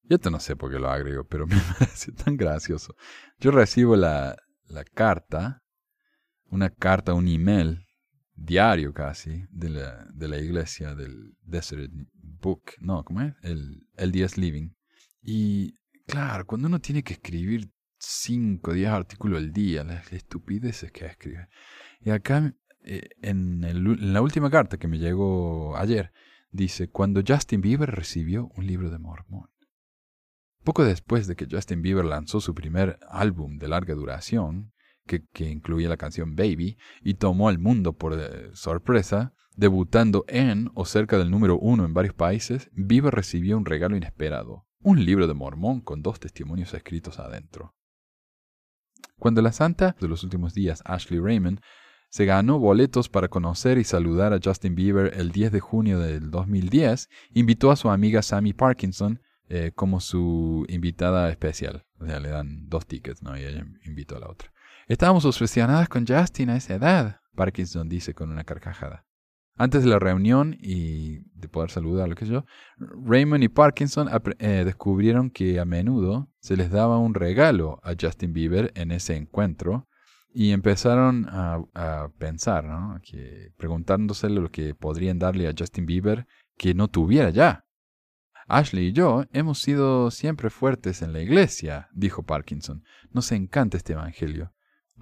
[0.03, 2.97] Yo esto no sé por qué lo agrego, pero me parece tan gracioso.
[3.39, 4.37] Yo recibo la,
[4.67, 5.63] la carta,
[6.47, 7.87] una carta, un email
[8.35, 13.35] diario casi, de la, de la iglesia del Desert Book, no, ¿cómo es?
[13.43, 14.71] El, el LDS Living.
[15.23, 17.71] Y claro, cuando uno tiene que escribir
[18.03, 21.49] 5 o 10 artículos al día, las estupideces que escribe.
[22.01, 26.13] Y acá, eh, en, la última carta que me llegó ayer,
[26.51, 29.51] dice, cuando Justin Bieber recibió un libro de Mormón.
[30.65, 34.73] Poco después de que Justin Bieber lanzó su primer álbum de larga duración,
[35.07, 40.87] que, incluía la canción Baby, y tomó al mundo por eh, sorpresa, debutando en o
[40.87, 45.35] cerca del número uno en varios países, Bieber recibió un regalo inesperado, un libro de
[45.35, 47.75] Mormón con dos testimonios escritos adentro.
[49.23, 51.61] Cuando la santa de los últimos días, Ashley Raymond,
[52.09, 56.33] se ganó boletos para conocer y saludar a Justin Bieber el 10 de junio del
[56.33, 61.87] 2010, invitó a su amiga Sammy Parkinson, eh, como su invitada especial.
[62.01, 63.39] O sea, le dan dos tickets, ¿no?
[63.39, 64.53] Y ella invitó a la otra.
[64.89, 69.07] Estábamos obsesionadas con Justin a esa edad, Parkinson dice con una carcajada.
[69.57, 72.45] Antes de la reunión y de poder saludar, lo que yo,
[72.79, 78.33] Raymond y Parkinson eh, descubrieron que a menudo se les daba un regalo a Justin
[78.33, 79.89] Bieber en ese encuentro
[80.35, 82.99] y empezaron a, pensar, ¿no?
[83.03, 86.27] Que preguntándosele lo que podrían darle a Justin Bieber
[86.57, 87.67] que no tuviera ya.
[88.49, 92.83] Ashley y yo hemos sido siempre fuertes en la iglesia, dijo Parkinson.
[93.11, 94.52] Nos encanta este Evangelio.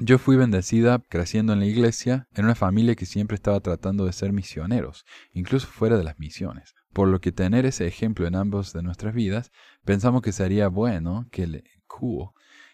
[0.02, 4.14] Yo fui bendecida creciendo en la iglesia, en una familia que siempre estaba tratando de
[4.14, 6.74] ser misioneros, incluso fuera de las misiones.
[6.94, 9.52] Por lo que tener ese ejemplo en ambos de nuestras vidas,
[9.84, 11.64] pensamos que sería bueno que le,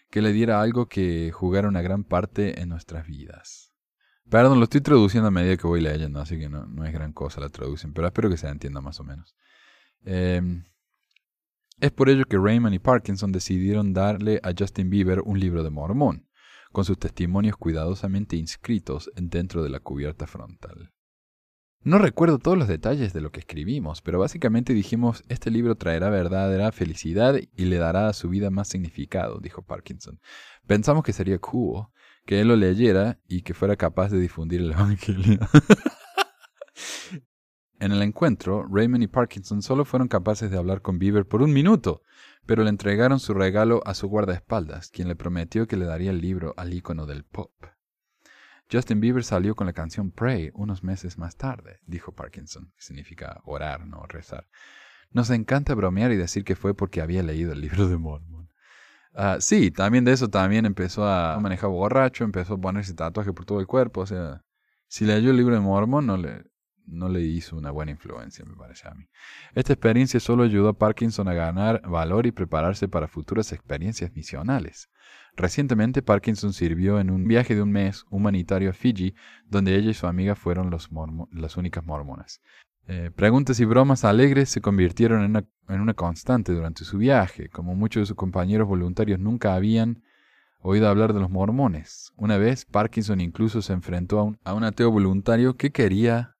[0.09, 3.73] que le diera algo que jugara una gran parte en nuestras vidas.
[4.29, 7.11] Perdón, lo estoy traduciendo a medida que voy leyendo, así que no, no es gran
[7.11, 9.35] cosa la traducción, pero espero que se entienda más o menos.
[10.05, 10.63] Em,
[11.81, 15.71] es por ello que Raymond y Parkinson decidieron darle a Justin Bieber un libro de
[15.71, 16.26] Mormón,
[16.71, 20.91] con sus testimonios cuidadosamente inscritos dentro de la cubierta frontal.
[21.81, 26.09] No recuerdo todos los detalles de lo que escribimos, pero básicamente dijimos, este libro traerá
[26.09, 30.19] verdadera felicidad y le dará a su vida más significado, dijo Parkinson.
[30.65, 31.87] Pensamos que sería cool
[32.25, 35.39] que él lo leyera y que fuera capaz de difundir el Evangelio.
[37.79, 41.53] En el encuentro, Raymond y Parkinson solo fueron capaces de hablar con Bieber por un
[41.53, 42.01] minuto,
[42.47, 46.21] pero le entregaron su regalo a su guardaespaldas, quien le prometió que le daría el
[46.21, 47.51] libro al ícono del pop.
[48.71, 53.41] Justin Bieber salió con la canción Pray unos meses más tarde, dijo Parkinson, que significa
[53.45, 54.47] orar, no rezar.
[55.11, 58.49] Nos encanta bromear y decir que fue porque había leído el libro de Mormon.
[59.13, 63.45] Ah, sí, también de eso también empezó a manejar borracho, empezó a ponerse tatuaje por
[63.45, 64.43] todo el cuerpo, o sea,
[64.87, 66.45] si leyó el libro de Mormon no le,
[66.87, 69.07] no le hizo una buena influencia, me parece a mí.
[69.53, 74.89] Esta experiencia solo ayudó a Parkinson a ganar valor y prepararse para futuras experiencias misionales.
[75.35, 79.13] Recientemente Parkinson sirvió en un viaje de un mes humanitario a Fiji,
[79.45, 82.41] donde ella y su amiga fueron las únicas mormonas.
[82.87, 87.49] Eh, preguntas y bromas alegres se convirtieron en una, en una, constante durante su viaje,
[87.49, 90.03] como muchos de sus compañeros voluntarios nunca habían
[90.59, 92.13] oído hablar de los mormones.
[92.15, 96.36] Una vez, Parkinson incluso se enfrentó a un, a un ateo voluntario que quería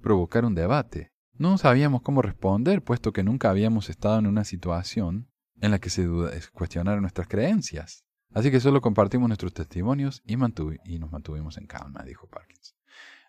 [0.00, 1.12] provocar un debate.
[1.34, 5.28] No sabíamos cómo responder, puesto que nunca habíamos estado en una situación
[5.60, 6.08] en la que se
[6.52, 8.04] cuestionaron nuestras creencias.
[8.32, 12.76] Así que solo compartimos nuestros testimonios y, y nos mantuvimos en calma, dijo Parkinson.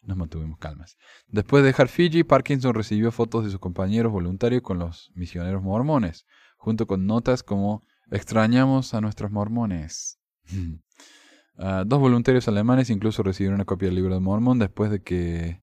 [0.04, 0.98] Nos mantuvimos calmas.
[1.28, 6.26] Después de dejar Fiji, Parkinson recibió fotos de sus compañeros voluntarios con los misioneros mormones,
[6.58, 10.20] junto con notas como extrañamos a nuestros mormones.
[11.64, 15.62] Ah, dos voluntarios alemanes incluso recibieron una copia del libro de Mormón después de que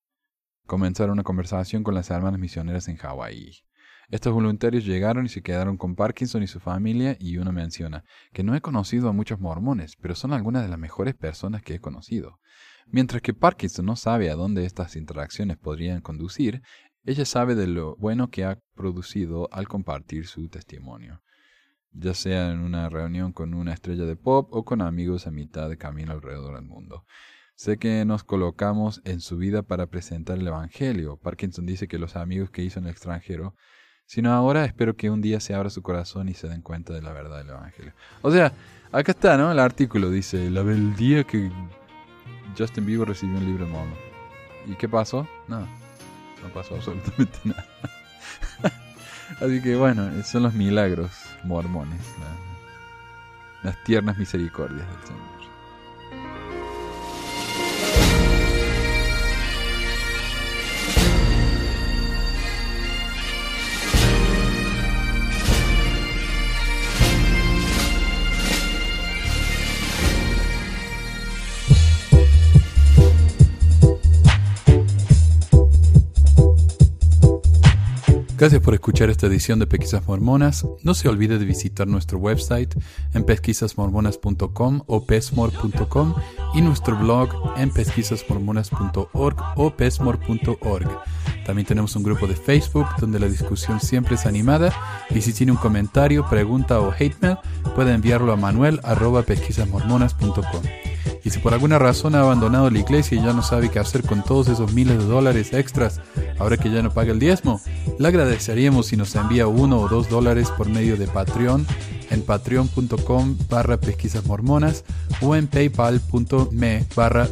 [0.69, 3.65] comenzaron una conversación con las hermanas misioneras en Hawái.
[4.11, 8.43] Estos voluntarios llegaron y se quedaron con Parkinson y su familia y uno menciona que
[8.43, 11.81] no he conocido a muchos mormones, pero son algunas de las mejores personas que he
[11.81, 12.39] conocido.
[12.87, 16.63] Mientras que Parkinson no sabe a dónde estas interacciones podrían conducir,
[17.05, 21.23] ella sabe de lo bueno que ha producido al compartir su testimonio,
[21.93, 25.71] ya sea en una reunión con una estrella de pop o con amigos a mitad
[25.71, 27.07] de camino alrededor del mundo.
[27.59, 31.17] Sé que nos colocamos en su vida para presentar el Evangelio.
[31.17, 33.57] Parkinson dice que los amigos que hizo en el extranjero
[34.07, 37.03] sino ahora espero que un día se abra su corazón y se den cuenta de
[37.03, 37.93] la verdad del Evangelio.
[38.23, 38.53] O sea,
[38.93, 39.51] acá está, ¿no?
[39.53, 41.51] El artículo dice, la, el día que
[42.57, 43.95] Justin Bieber recibió un libro de.
[44.67, 45.29] ¿Y qué pasó?
[45.49, 47.67] No, no pasó absolutamente nada.
[49.43, 51.11] Así que bueno, son los milagros
[51.45, 55.38] mormones, la- las tiernas misericordias del Señor.
[78.39, 80.65] Gracias por escuchar esta edición de Pesquisas Mormonas.
[80.85, 82.73] No se olvide de visitar nuestro website
[83.13, 86.15] en pesquisasmormonas.com o pesmor.com
[86.55, 90.89] y nuestro blog en pesquisasmormonas.org o pesmor.org.
[91.45, 94.73] También tenemos un grupo de Facebook donde la discusión siempre es animada
[95.11, 97.39] y si tiene un comentario, pregunta o hate mail
[97.75, 100.88] puede enviarlo a manuel arroba pesquisasmormonas.com.
[101.25, 104.03] Y si por alguna razón ha abandonado la iglesia y ya no sabe qué hacer
[104.03, 106.01] con todos esos miles de dólares extras,
[106.39, 107.61] ahora que ya no paga el diezmo,
[107.99, 111.67] le agradeceríamos si nos envía uno o dos dólares por medio de Patreon
[112.11, 113.79] en patreon.com barra
[115.21, 117.29] o en paypal.me barra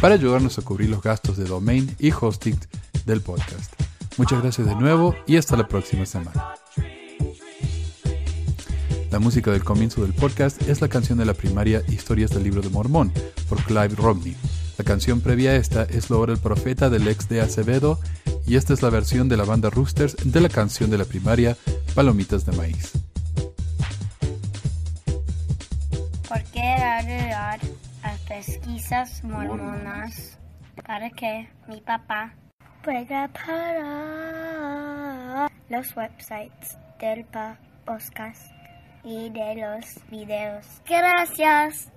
[0.00, 2.58] para ayudarnos a cubrir los gastos de domain y hosting
[3.06, 3.72] del podcast.
[4.16, 6.63] Muchas gracias de nuevo y hasta la próxima semana.
[9.14, 12.62] La música del comienzo del podcast es la canción de la primaria Historias del Libro
[12.62, 13.12] de Mormón
[13.48, 14.36] por Clive Romney.
[14.76, 18.00] La canción previa a esta es la obra El Profeta del ex de Acevedo
[18.44, 21.56] y esta es la versión de la banda Roosters de la canción de la primaria
[21.94, 22.90] Palomitas de Maíz.
[26.28, 27.60] ¿Por qué ayudar
[28.02, 30.38] a pesquisas mormonas?
[30.84, 32.34] Para que mi papá
[32.82, 34.72] pueda parar
[35.68, 37.24] los websites del
[37.84, 38.53] podcast
[39.04, 40.66] y de los videos.
[40.88, 41.90] Gracias.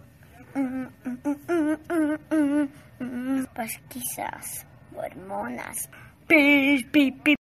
[3.55, 5.89] Pesquisas mormonas.
[6.27, 7.36] Pi, pi, pi,